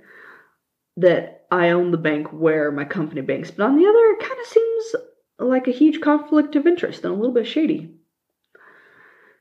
That 0.97 1.42
I 1.53 1.69
own 1.69 1.91
the 1.91 1.97
bank 1.97 2.29
where 2.33 2.71
my 2.71 2.83
company 2.83 3.21
banks. 3.21 3.51
But 3.51 3.65
on 3.65 3.77
the 3.77 3.85
other, 3.85 3.99
it 4.11 4.19
kind 4.19 4.41
of 4.41 4.47
seems 4.47 4.95
like 5.37 5.67
a 5.67 5.71
huge 5.71 6.01
conflict 6.01 6.55
of 6.55 6.65
interest 6.65 7.03
and 7.03 7.13
a 7.13 7.15
little 7.15 7.33
bit 7.33 7.45
shady. 7.45 7.93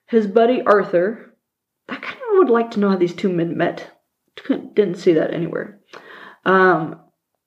His 0.09 0.27
buddy 0.27 0.61
Arthur, 0.61 1.35
I 1.89 1.97
kind 1.97 2.19
of 2.19 2.39
would 2.39 2.51
like 2.51 2.71
to 2.73 2.81
know 2.81 2.91
how 2.91 2.97
these 2.97 3.15
two 3.15 3.33
men 3.33 3.57
met. 3.57 3.91
Didn't 4.47 4.97
see 4.97 5.15
that 5.15 5.33
anywhere. 5.33 5.81
Um, 6.45 7.01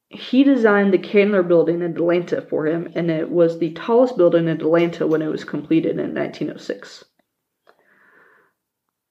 he 0.09 0.43
designed 0.43 0.91
the 0.91 0.97
Candler 0.97 1.43
Building 1.43 1.83
in 1.83 1.91
Atlanta 1.91 2.41
for 2.41 2.65
him, 2.65 2.91
and 2.95 3.11
it 3.11 3.29
was 3.29 3.59
the 3.59 3.73
tallest 3.73 4.17
building 4.17 4.47
in 4.47 4.61
Atlanta 4.61 5.05
when 5.05 5.21
it 5.21 5.27
was 5.27 5.43
completed 5.43 5.99
in 5.99 6.15
1906. 6.15 7.03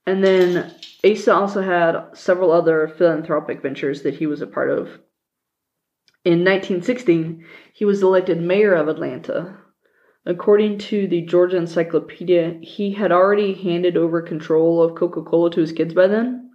And 0.04 0.24
then 0.24 0.74
Asa 1.04 1.32
also 1.32 1.62
had 1.62 2.08
several 2.14 2.50
other 2.50 2.88
philanthropic 2.88 3.62
ventures 3.62 4.02
that 4.02 4.14
he 4.14 4.26
was 4.26 4.42
a 4.42 4.48
part 4.48 4.70
of. 4.70 4.98
In 6.24 6.38
1916, 6.38 7.44
he 7.74 7.84
was 7.84 8.02
elected 8.02 8.40
mayor 8.40 8.74
of 8.74 8.88
Atlanta. 8.88 9.58
According 10.24 10.78
to 10.78 11.06
the 11.06 11.20
Georgia 11.20 11.58
Encyclopedia, 11.58 12.58
he 12.62 12.92
had 12.92 13.12
already 13.12 13.52
handed 13.52 13.98
over 13.98 14.22
control 14.22 14.82
of 14.82 14.94
Coca 14.94 15.22
Cola 15.22 15.50
to 15.50 15.60
his 15.60 15.72
kids 15.72 15.92
by 15.92 16.06
then, 16.06 16.52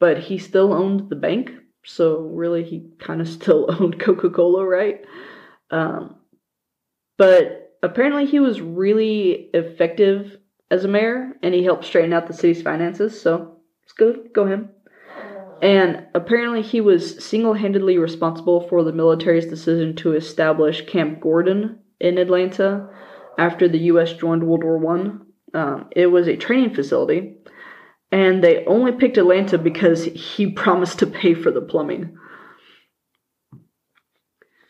but 0.00 0.18
he 0.18 0.38
still 0.38 0.72
owned 0.72 1.08
the 1.08 1.14
bank, 1.14 1.52
so 1.84 2.18
really 2.18 2.64
he 2.64 2.90
kind 2.98 3.20
of 3.20 3.28
still 3.38 3.66
owned 3.68 4.00
Coca 4.00 4.28
Cola, 4.28 4.66
right? 4.66 5.04
Um, 5.70 6.16
but 7.16 7.76
apparently 7.84 8.26
he 8.26 8.40
was 8.40 8.60
really 8.60 9.50
effective 9.54 10.36
as 10.68 10.84
a 10.84 10.88
mayor 10.88 11.32
and 11.44 11.54
he 11.54 11.62
helped 11.62 11.84
straighten 11.84 12.12
out 12.12 12.26
the 12.26 12.32
city's 12.32 12.62
finances, 12.62 13.20
so 13.20 13.58
it's 13.84 13.92
good, 13.92 14.32
go 14.32 14.46
him. 14.46 14.70
And 15.62 16.06
apparently, 16.14 16.62
he 16.62 16.80
was 16.80 17.24
single 17.24 17.54
handedly 17.54 17.98
responsible 17.98 18.68
for 18.68 18.84
the 18.84 18.92
military's 18.92 19.46
decision 19.46 19.96
to 19.96 20.12
establish 20.12 20.86
Camp 20.86 21.20
Gordon 21.20 21.78
in 21.98 22.18
Atlanta 22.18 22.90
after 23.38 23.66
the 23.66 23.78
U.S. 23.78 24.12
joined 24.12 24.44
World 24.44 24.64
War 24.64 24.78
One. 24.78 25.26
Um, 25.54 25.88
it 25.92 26.08
was 26.08 26.28
a 26.28 26.36
training 26.36 26.74
facility, 26.74 27.36
and 28.12 28.44
they 28.44 28.66
only 28.66 28.92
picked 28.92 29.16
Atlanta 29.16 29.56
because 29.56 30.04
he 30.04 30.50
promised 30.52 30.98
to 30.98 31.06
pay 31.06 31.32
for 31.32 31.50
the 31.50 31.62
plumbing. 31.62 32.18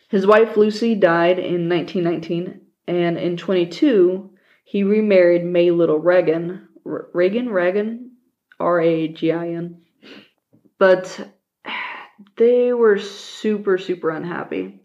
His 0.08 0.24
wife 0.24 0.56
Lucy 0.56 0.94
died 0.94 1.40
in 1.40 1.68
1919, 1.68 2.60
and 2.86 3.18
in 3.18 3.36
22, 3.36 4.30
he 4.64 4.84
remarried 4.84 5.44
May 5.44 5.72
Little 5.72 5.98
Reagan. 5.98 6.68
Reagan? 6.84 7.48
Reagan? 7.48 8.12
R 8.60 8.80
A 8.80 9.08
G 9.08 9.32
I 9.32 9.48
N 9.48 9.82
but 10.78 11.32
they 12.36 12.72
were 12.72 12.98
super 12.98 13.78
super 13.78 14.10
unhappy. 14.10 14.80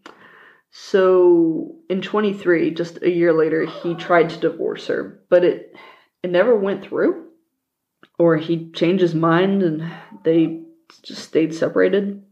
So 0.71 1.75
in 1.89 2.01
23 2.01 2.71
just 2.71 3.01
a 3.01 3.10
year 3.10 3.34
later 3.34 3.65
he 3.65 3.95
tried 3.95 4.30
to 4.30 4.39
divorce 4.39 4.88
her 4.88 5.21
but 5.30 5.43
it 5.43 5.75
it 6.23 6.32
never 6.32 6.56
went 6.56 6.84
through 6.84 7.27
or 8.17 8.38
he 8.38 8.71
changed 8.71 9.01
his 9.01 9.15
mind 9.15 9.63
and 9.63 9.91
they 10.23 10.63
just 11.04 11.23
stayed 11.23 11.54
separated. 11.54 12.23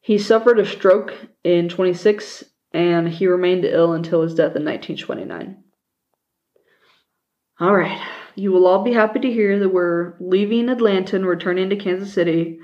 He 0.00 0.18
suffered 0.18 0.58
a 0.58 0.66
stroke 0.66 1.14
in 1.42 1.68
26 1.68 2.44
and 2.72 3.08
he 3.08 3.26
remained 3.26 3.64
ill 3.64 3.92
until 3.92 4.22
his 4.22 4.34
death 4.34 4.56
in 4.56 4.64
1929 4.64 5.64
all 7.60 7.74
right 7.74 8.00
you 8.38 8.52
will 8.52 8.66
all 8.66 8.84
be 8.84 8.92
happy 8.92 9.18
to 9.18 9.32
hear 9.32 9.58
that 9.58 9.68
we're 9.68 10.14
leaving 10.20 10.68
Atlanta 10.68 11.16
and 11.16 11.26
returning 11.26 11.70
to 11.70 11.76
Kansas 11.76 12.12
City. 12.12 12.60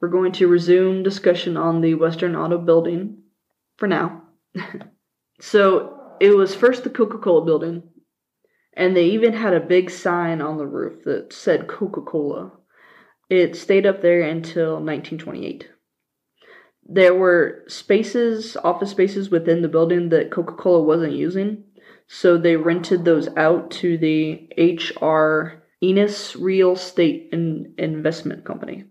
We're 0.00 0.08
going 0.08 0.30
to 0.32 0.46
resume 0.46 1.02
discussion 1.02 1.56
on 1.56 1.80
the 1.80 1.94
Western 1.94 2.36
Auto 2.36 2.58
Building 2.58 3.22
for 3.76 3.88
now. 3.88 4.22
so 5.40 6.16
it 6.20 6.30
was 6.30 6.54
first 6.54 6.84
the 6.84 6.90
Coca 6.90 7.18
Cola 7.18 7.44
building, 7.44 7.82
and 8.74 8.96
they 8.96 9.06
even 9.06 9.32
had 9.32 9.52
a 9.52 9.60
big 9.60 9.90
sign 9.90 10.40
on 10.40 10.58
the 10.58 10.66
roof 10.66 11.02
that 11.04 11.32
said 11.32 11.66
Coca 11.66 12.02
Cola. 12.02 12.52
It 13.28 13.56
stayed 13.56 13.84
up 13.84 14.02
there 14.02 14.22
until 14.22 14.74
1928. 14.74 15.68
There 16.88 17.14
were 17.14 17.64
spaces, 17.66 18.56
office 18.62 18.92
spaces 18.92 19.28
within 19.28 19.62
the 19.62 19.68
building 19.68 20.10
that 20.10 20.30
Coca 20.30 20.54
Cola 20.54 20.84
wasn't 20.84 21.14
using, 21.14 21.64
so 22.08 22.38
they 22.38 22.56
rented 22.56 23.04
those 23.04 23.28
out 23.36 23.70
to 23.72 23.98
the 23.98 24.48
H.R. 24.56 25.62
Enos 25.82 26.36
Real 26.36 26.72
Estate 26.72 27.28
in- 27.32 27.74
Investment 27.78 28.44
Company. 28.44 28.84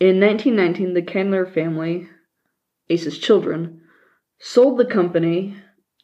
In 0.00 0.20
1919, 0.20 0.94
the 0.94 1.02
Candler 1.02 1.46
family, 1.46 2.08
Asa's 2.90 3.18
children, 3.18 3.82
sold 4.38 4.78
the 4.78 4.84
company 4.84 5.56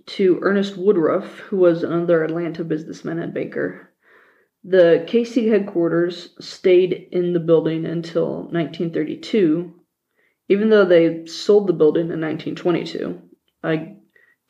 to 0.06 0.38
Ernest 0.42 0.76
Woodruff, 0.76 1.38
who 1.38 1.58
was 1.58 1.82
another 1.82 2.24
Atlanta 2.24 2.64
businessman 2.64 3.18
and 3.18 3.34
banker. 3.34 3.92
The 4.64 5.04
KC 5.06 5.48
headquarters 5.48 6.34
stayed 6.40 7.08
in 7.12 7.32
the 7.32 7.40
building 7.40 7.86
until 7.86 8.42
1932, 8.44 9.74
even 10.48 10.70
though 10.70 10.84
they 10.84 11.26
sold 11.26 11.66
the 11.66 11.72
building 11.72 12.10
in 12.10 12.20
1922. 12.20 13.20
I 13.62 13.96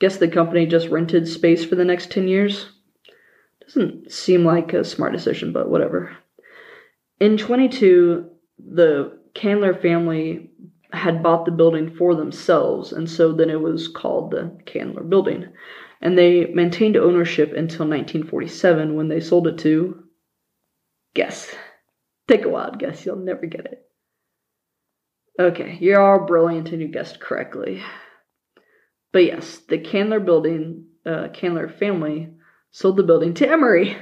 guess 0.00 0.16
the 0.16 0.28
company 0.28 0.66
just 0.66 0.88
rented 0.88 1.28
space 1.28 1.64
for 1.64 1.76
the 1.76 1.84
next 1.84 2.10
10 2.10 2.26
years. 2.26 2.70
Doesn't 3.62 4.10
seem 4.10 4.44
like 4.44 4.72
a 4.72 4.82
smart 4.82 5.12
decision, 5.12 5.52
but 5.52 5.70
whatever. 5.70 6.16
In 7.20 7.36
22, 7.36 8.28
the 8.58 9.18
Candler 9.34 9.74
family 9.74 10.50
had 10.92 11.22
bought 11.22 11.44
the 11.44 11.52
building 11.52 11.94
for 11.94 12.14
themselves, 12.14 12.92
and 12.92 13.08
so 13.08 13.32
then 13.32 13.48
it 13.48 13.60
was 13.60 13.86
called 13.86 14.32
the 14.32 14.58
Candler 14.66 15.08
Building. 15.08 15.46
And 16.00 16.18
they 16.18 16.46
maintained 16.46 16.96
ownership 16.96 17.50
until 17.50 17.86
1947 17.86 18.96
when 18.96 19.08
they 19.08 19.20
sold 19.20 19.46
it 19.46 19.58
to. 19.58 20.02
Guess. 21.14 21.54
Take 22.26 22.44
a 22.44 22.48
wild 22.48 22.78
guess, 22.78 23.04
you'll 23.04 23.16
never 23.16 23.46
get 23.46 23.66
it. 23.66 23.82
Okay, 25.38 25.78
you're 25.80 26.26
brilliant 26.26 26.70
and 26.70 26.80
you 26.80 26.88
guessed 26.88 27.20
correctly. 27.20 27.82
But 29.12 29.24
yes, 29.24 29.58
the 29.68 29.78
Candler 29.78 30.20
building, 30.20 30.86
uh, 31.04 31.28
Candler 31.32 31.68
family 31.68 32.30
sold 32.70 32.96
the 32.96 33.02
building 33.02 33.34
to 33.34 33.48
Emory. 33.48 33.96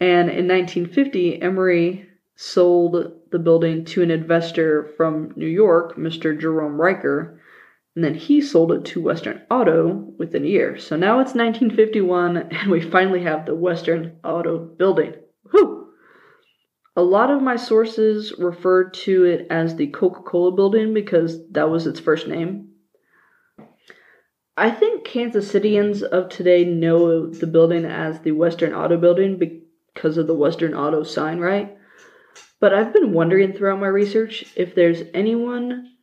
And 0.00 0.30
in 0.30 0.48
1950, 0.48 1.42
Emory 1.42 2.08
sold 2.34 3.12
the 3.30 3.38
building 3.38 3.84
to 3.84 4.02
an 4.02 4.10
investor 4.10 4.88
from 4.96 5.32
New 5.36 5.46
York, 5.46 5.96
Mr. 5.98 6.38
Jerome 6.38 6.80
Riker, 6.80 7.38
and 7.94 8.04
then 8.04 8.14
he 8.14 8.40
sold 8.40 8.72
it 8.72 8.84
to 8.86 9.02
Western 9.02 9.42
Auto 9.50 10.14
within 10.16 10.44
a 10.44 10.48
year. 10.48 10.78
So 10.78 10.96
now 10.96 11.20
it's 11.20 11.34
1951, 11.34 12.36
and 12.50 12.70
we 12.70 12.80
finally 12.80 13.22
have 13.24 13.44
the 13.44 13.54
Western 13.54 14.16
Auto 14.24 14.58
building. 14.58 15.14
Whew! 15.50 15.92
A 16.96 17.02
lot 17.02 17.30
of 17.30 17.42
my 17.42 17.56
sources 17.56 18.32
refer 18.38 18.88
to 18.90 19.24
it 19.24 19.46
as 19.50 19.76
the 19.76 19.88
Coca 19.88 20.22
Cola 20.22 20.52
building 20.52 20.94
because 20.94 21.46
that 21.50 21.68
was 21.68 21.86
its 21.86 22.00
first 22.00 22.26
name. 22.26 22.69
I 24.60 24.70
think 24.70 25.04
Kansas 25.04 25.50
Cityans 25.50 26.02
of 26.02 26.28
today 26.28 26.66
know 26.66 27.26
the 27.26 27.46
building 27.46 27.86
as 27.86 28.20
the 28.20 28.32
Western 28.32 28.74
Auto 28.74 28.98
Building 28.98 29.38
because 29.38 30.18
of 30.18 30.26
the 30.26 30.34
Western 30.34 30.74
Auto 30.74 31.02
sign, 31.02 31.38
right? 31.38 31.78
But 32.60 32.74
I've 32.74 32.92
been 32.92 33.14
wondering 33.14 33.54
throughout 33.54 33.80
my 33.80 33.86
research 33.86 34.44
if 34.56 34.74
there's 34.74 35.00
anyone 35.14 35.94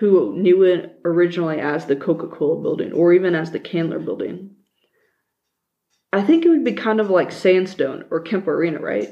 who 0.00 0.36
knew 0.36 0.64
it 0.64 0.98
originally 1.04 1.60
as 1.60 1.86
the 1.86 1.94
Coca 1.94 2.26
Cola 2.26 2.60
building 2.60 2.92
or 2.92 3.12
even 3.12 3.36
as 3.36 3.52
the 3.52 3.60
Candler 3.60 4.00
building. 4.00 4.56
I 6.12 6.22
think 6.22 6.44
it 6.44 6.48
would 6.48 6.64
be 6.64 6.72
kind 6.72 6.98
of 6.98 7.08
like 7.08 7.30
Sandstone 7.30 8.06
or 8.10 8.18
Kemper 8.18 8.52
Arena, 8.52 8.80
right? 8.80 9.10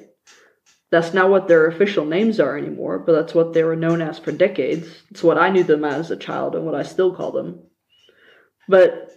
That's 0.91 1.15
not 1.15 1.31
what 1.31 1.47
their 1.47 1.69
official 1.69 2.07
names 2.07 2.41
are 2.41 2.59
anymore, 2.59 2.99
but 2.99 3.13
that's 3.13 3.35
what 3.37 3.53
they 3.53 3.63
were 3.63 3.77
known 3.77 4.03
as 4.03 4.19
for 4.19 4.33
decades. 4.33 4.89
It's 5.13 5.23
what 5.23 5.39
I 5.39 5.51
knew 5.51 5.63
them 5.63 5.85
as 5.85 6.11
a 6.11 6.17
child 6.17 6.57
and 6.57 6.67
what 6.67 6.75
I 6.75 6.83
still 6.83 7.15
call 7.15 7.31
them. 7.31 7.61
But 8.69 9.11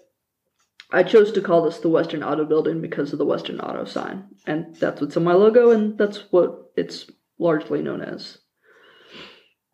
I 0.91 1.03
chose 1.03 1.31
to 1.33 1.41
call 1.41 1.63
this 1.63 1.79
the 1.79 1.89
Western 1.89 2.23
Auto 2.23 2.45
Building 2.45 2.81
because 2.81 3.11
of 3.11 3.19
the 3.19 3.25
Western 3.25 3.59
Auto 3.59 3.85
sign. 3.85 4.25
And 4.45 4.75
that's 4.75 5.01
what's 5.01 5.17
on 5.17 5.23
my 5.23 5.33
logo, 5.33 5.71
and 5.71 5.97
that's 5.97 6.31
what 6.31 6.71
it's 6.75 7.09
largely 7.39 7.81
known 7.81 8.01
as. 8.01 8.37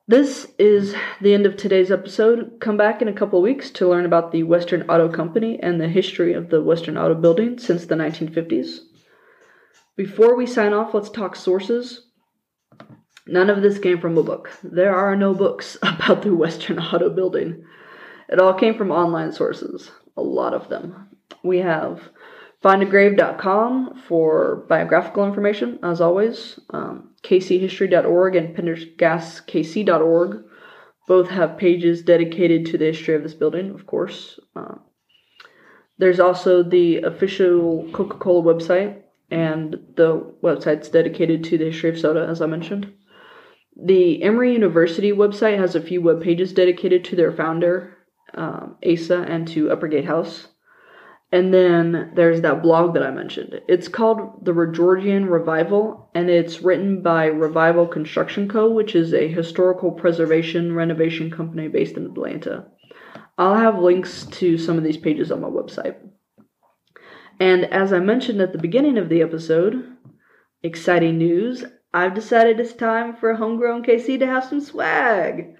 This 0.08 0.52
is 0.60 0.96
the 1.22 1.34
end 1.34 1.46
of 1.46 1.56
today's 1.56 1.92
episode. 1.92 2.58
Come 2.60 2.76
back 2.76 3.02
in 3.02 3.08
a 3.08 3.14
couple 3.14 3.42
weeks 3.42 3.70
to 3.72 3.88
learn 3.88 4.06
about 4.06 4.32
the 4.32 4.44
Western 4.44 4.82
Auto 4.90 5.08
Company 5.08 5.60
and 5.62 5.80
the 5.80 5.88
history 5.88 6.34
of 6.34 6.50
the 6.50 6.62
Western 6.62 6.98
Auto 6.98 7.16
Building 7.16 7.58
since 7.58 7.86
the 7.86 7.96
1950s. 7.96 8.80
Before 9.96 10.36
we 10.36 10.46
sign 10.46 10.74
off, 10.74 10.94
let's 10.94 11.10
talk 11.10 11.36
sources. 11.36 12.08
None 13.28 13.50
of 13.50 13.62
this 13.62 13.80
came 13.80 14.02
from 14.02 14.18
a 14.18 14.24
book. 14.24 14.52
There 14.62 14.94
are 14.94 15.16
no 15.16 15.34
books 15.34 15.78
about 15.82 16.24
the 16.24 16.36
Western 16.36 16.80
Auto 16.80 17.10
Building. 17.10 17.64
It 18.30 18.40
all 18.40 18.54
came 18.54 18.76
from 18.76 18.92
online 18.92 19.32
sources, 19.32 19.92
a 20.18 20.22
lot 20.22 20.54
of 20.54 20.70
them. 20.70 21.10
We 21.44 21.60
have 21.60 22.10
findagrave.com 22.64 24.02
for 24.08 24.66
biographical 24.70 25.26
information, 25.26 25.80
as 25.84 26.00
always, 26.00 26.60
um, 26.70 27.10
kchistory.org 27.24 28.36
and 28.36 28.56
pendergastkc.org 28.56 30.44
both 31.06 31.30
have 31.30 31.58
pages 31.58 32.02
dedicated 32.02 32.66
to 32.66 32.78
the 32.78 32.86
history 32.86 33.16
of 33.16 33.24
this 33.24 33.34
building, 33.34 33.72
of 33.72 33.86
course. 33.86 34.40
Uh, 34.56 34.76
there's 35.98 36.20
also 36.20 36.64
the 36.64 36.98
official 37.02 37.90
Coca 37.92 38.18
Cola 38.18 38.42
website, 38.54 39.02
and 39.30 39.74
the 39.96 40.34
website's 40.42 40.90
dedicated 40.90 41.44
to 41.44 41.58
the 41.58 41.66
history 41.66 41.90
of 41.90 42.00
soda, 42.00 42.26
as 42.30 42.42
I 42.42 42.46
mentioned. 42.46 42.94
The 43.76 44.22
Emory 44.24 44.54
University 44.54 45.12
website 45.12 45.58
has 45.58 45.76
a 45.76 45.82
few 45.82 46.02
web 46.02 46.22
pages 46.22 46.54
dedicated 46.54 47.04
to 47.06 47.16
their 47.16 47.32
founder, 47.32 47.98
um, 48.36 48.78
Asa, 48.86 49.22
and 49.22 49.48
to 49.50 49.68
Uppergate 49.68 50.06
House. 50.06 50.48
And 51.32 51.52
then 51.54 52.12
there's 52.16 52.42
that 52.42 52.62
blog 52.62 52.94
that 52.94 53.04
I 53.04 53.10
mentioned. 53.10 53.60
It's 53.68 53.88
called 53.88 54.46
The 54.46 54.54
Georgian 54.72 55.26
Revival, 55.26 56.10
and 56.14 56.30
it's 56.30 56.62
written 56.62 57.02
by 57.02 57.26
Revival 57.26 57.88
Construction 57.88 58.48
Co., 58.48 58.70
which 58.70 58.96
is 58.96 59.14
a 59.14 59.28
historical 59.28 59.92
preservation 59.92 60.76
renovation 60.76 61.32
company 61.32 61.68
based 61.68 61.98
in 61.98 62.06
Atlanta. 62.06 62.68
I'll 63.38 63.56
have 63.56 63.80
links 63.80 64.26
to 64.26 64.60
some 64.60 64.78
of 64.78 64.84
these 64.84 64.98
pages 64.98 65.32
on 65.32 65.42
my 65.42 65.48
website. 65.50 65.96
And 67.40 67.66
as 67.66 67.92
I 67.92 68.00
mentioned 68.00 68.40
at 68.42 68.52
the 68.52 68.60
beginning 68.60 69.00
of 69.00 69.10
the 69.10 69.24
episode, 69.24 69.98
exciting 70.62 71.18
news 71.18 71.66
I've 71.94 72.16
decided 72.16 72.60
it's 72.60 72.74
time 72.74 73.16
for 73.16 73.36
Homegrown 73.36 73.84
KC 73.84 74.18
to 74.20 74.26
have 74.26 74.46
some 74.46 74.62
swag. 74.62 75.56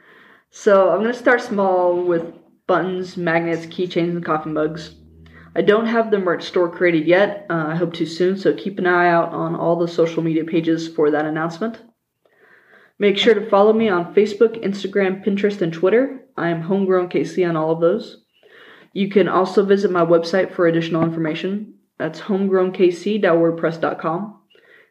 So 0.50 0.90
I'm 0.90 1.02
going 1.02 1.14
to 1.14 1.18
start 1.18 1.42
small 1.42 1.96
with 2.02 2.34
buttons, 2.68 3.18
magnets, 3.18 3.66
keychains, 3.66 4.12
and 4.12 4.26
coffee 4.26 4.50
mugs. 4.50 4.96
I 5.56 5.62
don't 5.62 5.86
have 5.86 6.10
the 6.10 6.20
merch 6.20 6.44
store 6.44 6.70
created 6.70 7.08
yet. 7.08 7.46
Uh, 7.50 7.66
I 7.68 7.76
hope 7.76 7.94
to 7.96 8.06
soon, 8.06 8.38
so 8.38 8.54
keep 8.54 8.80
an 8.80 8.88
eye 8.88 9.10
out 9.10 9.34
on 9.34 9.56
all 9.56 9.76
the 9.76 9.88
social 9.88 10.24
media 10.24 10.44
pages 10.44 10.88
for 10.88 11.12
that 11.12 11.26
announcement. 11.26 11.82
Make 12.98 13.18
sure 13.18 13.34
to 13.34 13.50
follow 13.50 13.74
me 13.74 13.90
on 13.90 14.16
Facebook, 14.16 14.64
Instagram, 14.64 15.26
Pinterest, 15.26 15.62
and 15.62 15.74
Twitter. 15.74 16.26
I 16.38 16.50
am 16.50 16.62
Homegrown 16.62 17.10
KC 17.10 17.48
on 17.48 17.56
all 17.56 17.72
of 17.72 17.82
those. 17.82 18.24
You 18.94 19.10
can 19.10 19.28
also 19.28 19.66
visit 19.66 19.92
my 19.92 20.06
website 20.06 20.54
for 20.54 20.68
additional 20.68 21.04
information. 21.04 21.74
That's 22.00 22.22
homegrownkc.wordpress.com. 22.22 24.40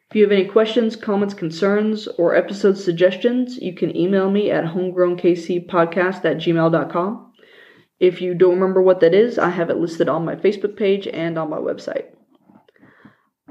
If 0.09 0.15
you 0.15 0.23
have 0.23 0.31
any 0.31 0.45
questions, 0.45 0.95
comments, 0.95 1.33
concerns, 1.33 2.07
or 2.07 2.35
episode 2.35 2.77
suggestions, 2.77 3.57
you 3.57 3.73
can 3.73 3.97
email 3.97 4.29
me 4.29 4.51
at 4.51 4.65
homegrownkcpodcast 4.65 6.23
at 6.23 6.37
gmail.com. 6.37 7.32
If 7.99 8.21
you 8.21 8.33
don't 8.33 8.55
remember 8.55 8.81
what 8.81 8.99
that 9.01 9.13
is, 9.13 9.37
I 9.37 9.49
have 9.49 9.69
it 9.69 9.77
listed 9.77 10.09
on 10.09 10.25
my 10.25 10.35
Facebook 10.35 10.75
page 10.75 11.07
and 11.07 11.37
on 11.37 11.49
my 11.49 11.57
website. 11.57 12.05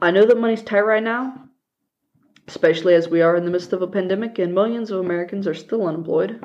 I 0.00 0.11
know 0.11 0.26
that 0.26 0.38
money's 0.38 0.62
tight 0.62 0.81
right 0.81 1.02
now, 1.02 1.48
especially 2.48 2.94
as 2.94 3.09
we 3.09 3.22
are 3.22 3.37
in 3.37 3.44
the 3.44 3.50
midst 3.50 3.72
of 3.72 3.83
a 3.83 3.87
pandemic 3.87 4.38
and 4.38 4.55
millions 4.55 4.90
of 4.90 5.00
Americans 5.00 5.46
are 5.46 5.55
still 5.55 5.87
unemployed. 5.87 6.44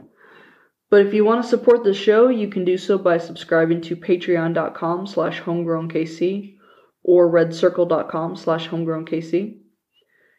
But 0.90 1.06
if 1.06 1.14
you 1.14 1.26
want 1.26 1.44
to 1.44 1.50
support 1.50 1.84
the 1.84 1.94
show, 1.94 2.30
you 2.30 2.48
can 2.48 2.64
do 2.64 2.78
so 2.78 2.98
by 2.98 3.18
subscribing 3.18 3.82
to 3.82 3.96
patreon.com 3.96 5.08
slash 5.08 5.42
homegrownkc 5.42 6.56
or 7.04 7.32
redcircle.com 7.32 8.36
slash 8.36 8.70
homegrownkc. 8.70 9.58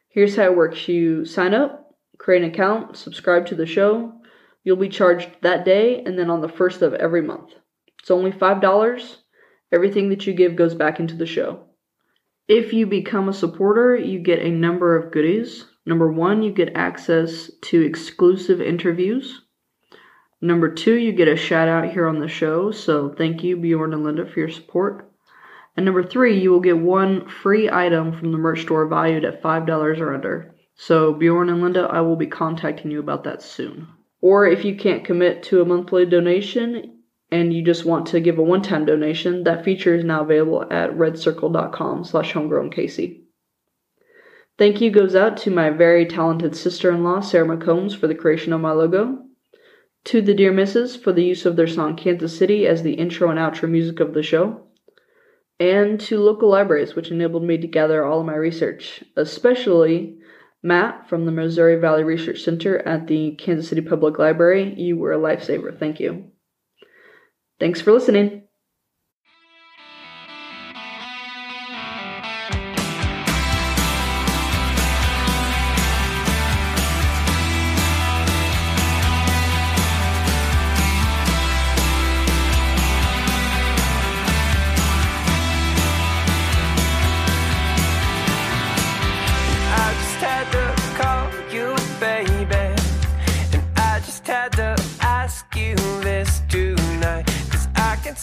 Here's 0.09 0.37
how 0.37 0.45
it 0.45 0.57
works. 0.57 0.89
You 0.89 1.25
sign 1.25 1.55
up, 1.55 1.97
create 2.19 2.43
an 2.43 2.51
account, 2.51 2.97
subscribe 2.97 3.47
to 3.47 3.55
the 3.55 3.67
show. 3.67 4.18
You'll 4.65 4.77
be 4.77 4.89
charged 4.89 5.29
that 5.43 5.65
day 5.65 6.03
and 6.05 6.19
then 6.19 6.31
on 6.31 6.41
the 6.41 6.49
first 6.49 6.83
of 6.83 6.95
every 6.95 7.23
month. 7.23 7.55
It's 8.01 8.11
only 8.11 8.33
$5. 8.33 9.17
Everything 9.73 10.09
that 10.11 10.27
you 10.27 10.33
give 10.33 10.57
goes 10.57 10.75
back 10.75 11.01
into 11.01 11.15
the 11.15 11.27
show. 11.27 11.65
If 12.49 12.73
you 12.73 12.87
become 12.87 13.29
a 13.29 13.35
supporter, 13.35 13.95
you 13.95 14.19
get 14.19 14.41
a 14.41 14.51
number 14.51 14.97
of 14.97 15.13
goodies. 15.13 15.67
Number 15.85 16.11
one, 16.11 16.43
you 16.43 16.51
get 16.51 16.77
access 16.77 17.51
to 17.63 17.83
exclusive 17.83 18.61
interviews. 18.61 19.43
Number 20.41 20.73
two, 20.73 20.95
you 20.95 21.13
get 21.13 21.29
a 21.29 21.37
shout 21.37 21.69
out 21.69 21.91
here 21.91 22.07
on 22.07 22.21
the 22.21 22.29
show. 22.29 22.71
So 22.71 23.11
thank 23.11 23.43
you, 23.43 23.57
Bjorn 23.57 23.93
and 23.93 24.05
Linda, 24.05 24.25
for 24.25 24.39
your 24.39 24.49
support. 24.49 25.11
And 25.77 25.85
number 25.85 26.03
three, 26.03 26.41
you 26.41 26.51
will 26.51 26.61
get 26.61 26.79
one 26.79 27.29
free 27.29 27.71
item 27.71 28.19
from 28.19 28.33
the 28.33 28.39
merch 28.39 28.63
store 28.63 28.87
valued 28.87 29.25
at 29.25 29.43
$5 29.43 30.01
or 30.01 30.15
under. 30.15 30.55
So, 30.75 31.13
Bjorn 31.13 31.51
and 31.51 31.61
Linda, 31.61 31.89
I 31.91 32.01
will 32.01 32.17
be 32.17 32.29
contacting 32.29 32.91
you 32.91 33.01
about 33.01 33.25
that 33.25 33.43
soon. 33.43 33.89
Or 34.21 34.47
if 34.47 34.65
you 34.65 34.77
can't 34.77 35.05
commit 35.05 35.43
to 35.45 35.61
a 35.61 35.65
monthly 35.65 36.05
donation 36.07 37.03
and 37.31 37.53
you 37.53 37.63
just 37.63 37.85
want 37.85 38.07
to 38.09 38.21
give 38.21 38.39
a 38.39 38.43
one-time 38.43 38.85
donation, 38.85 39.45
that 39.45 39.65
feature 39.65 39.95
is 39.95 40.05
now 40.05 40.23
available 40.23 40.63
at 40.71 40.91
redcircle.com 40.91 42.05
slash. 42.05 42.33
Thank 44.59 44.81
you 44.81 44.91
goes 44.91 45.15
out 45.15 45.37
to 45.39 45.51
my 45.51 45.71
very 45.71 46.05
talented 46.07 46.57
sister-in-law, 46.57 47.21
Sarah 47.21 47.47
McCombs, 47.47 47.97
for 47.97 48.09
the 48.09 48.15
creation 48.15 48.53
of 48.53 48.61
my 48.61 48.73
logo. 48.73 49.19
To 50.05 50.21
the 50.23 50.35
Dear 50.35 50.53
Misses 50.53 50.97
for 50.97 51.13
the 51.13 51.25
use 51.25 51.45
of 51.47 51.57
their 51.57 51.67
song 51.67 51.95
Kansas 51.97 52.37
City 52.37 52.67
as 52.67 52.83
the 52.83 52.95
intro 52.95 53.31
and 53.31 53.39
outro 53.39 53.69
music 53.69 54.01
of 54.01 54.15
the 54.15 54.23
show 54.23 54.69
and 55.61 56.01
to 56.01 56.19
local 56.21 56.49
libraries, 56.49 56.95
which 56.95 57.11
enabled 57.11 57.43
me 57.43 57.59
to 57.59 57.67
gather 57.67 58.05
all 58.05 58.21
of 58.21 58.27
my 58.27 58.35
research, 58.35 59.03
especially 59.17 60.18
Matt 60.63 61.09
from 61.09 61.25
the 61.25 61.33
Missouri 61.33 61.77
Valley 61.77 62.05
Research 62.05 62.43
Center 62.43 62.79
at 62.79 63.07
the 63.07 63.37
Kansas 63.37 63.69
City 63.69 63.81
Public 63.81 64.19
Library. 64.19 64.75
You 64.77 64.97
were 64.97 65.13
a 65.13 65.19
lifesaver. 65.19 65.79
Thank 65.79 66.01
you. 66.01 66.33
Thanks 67.61 67.81
for 67.81 67.93
listening. 67.93 68.48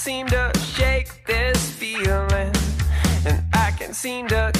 Seem 0.05 0.27
to 0.27 0.51
shake 0.59 1.09
this 1.25 1.71
feeling. 1.71 2.53
And 3.25 3.43
I 3.53 3.71
can't 3.71 3.95
seem 3.95 4.27
to 4.27 4.51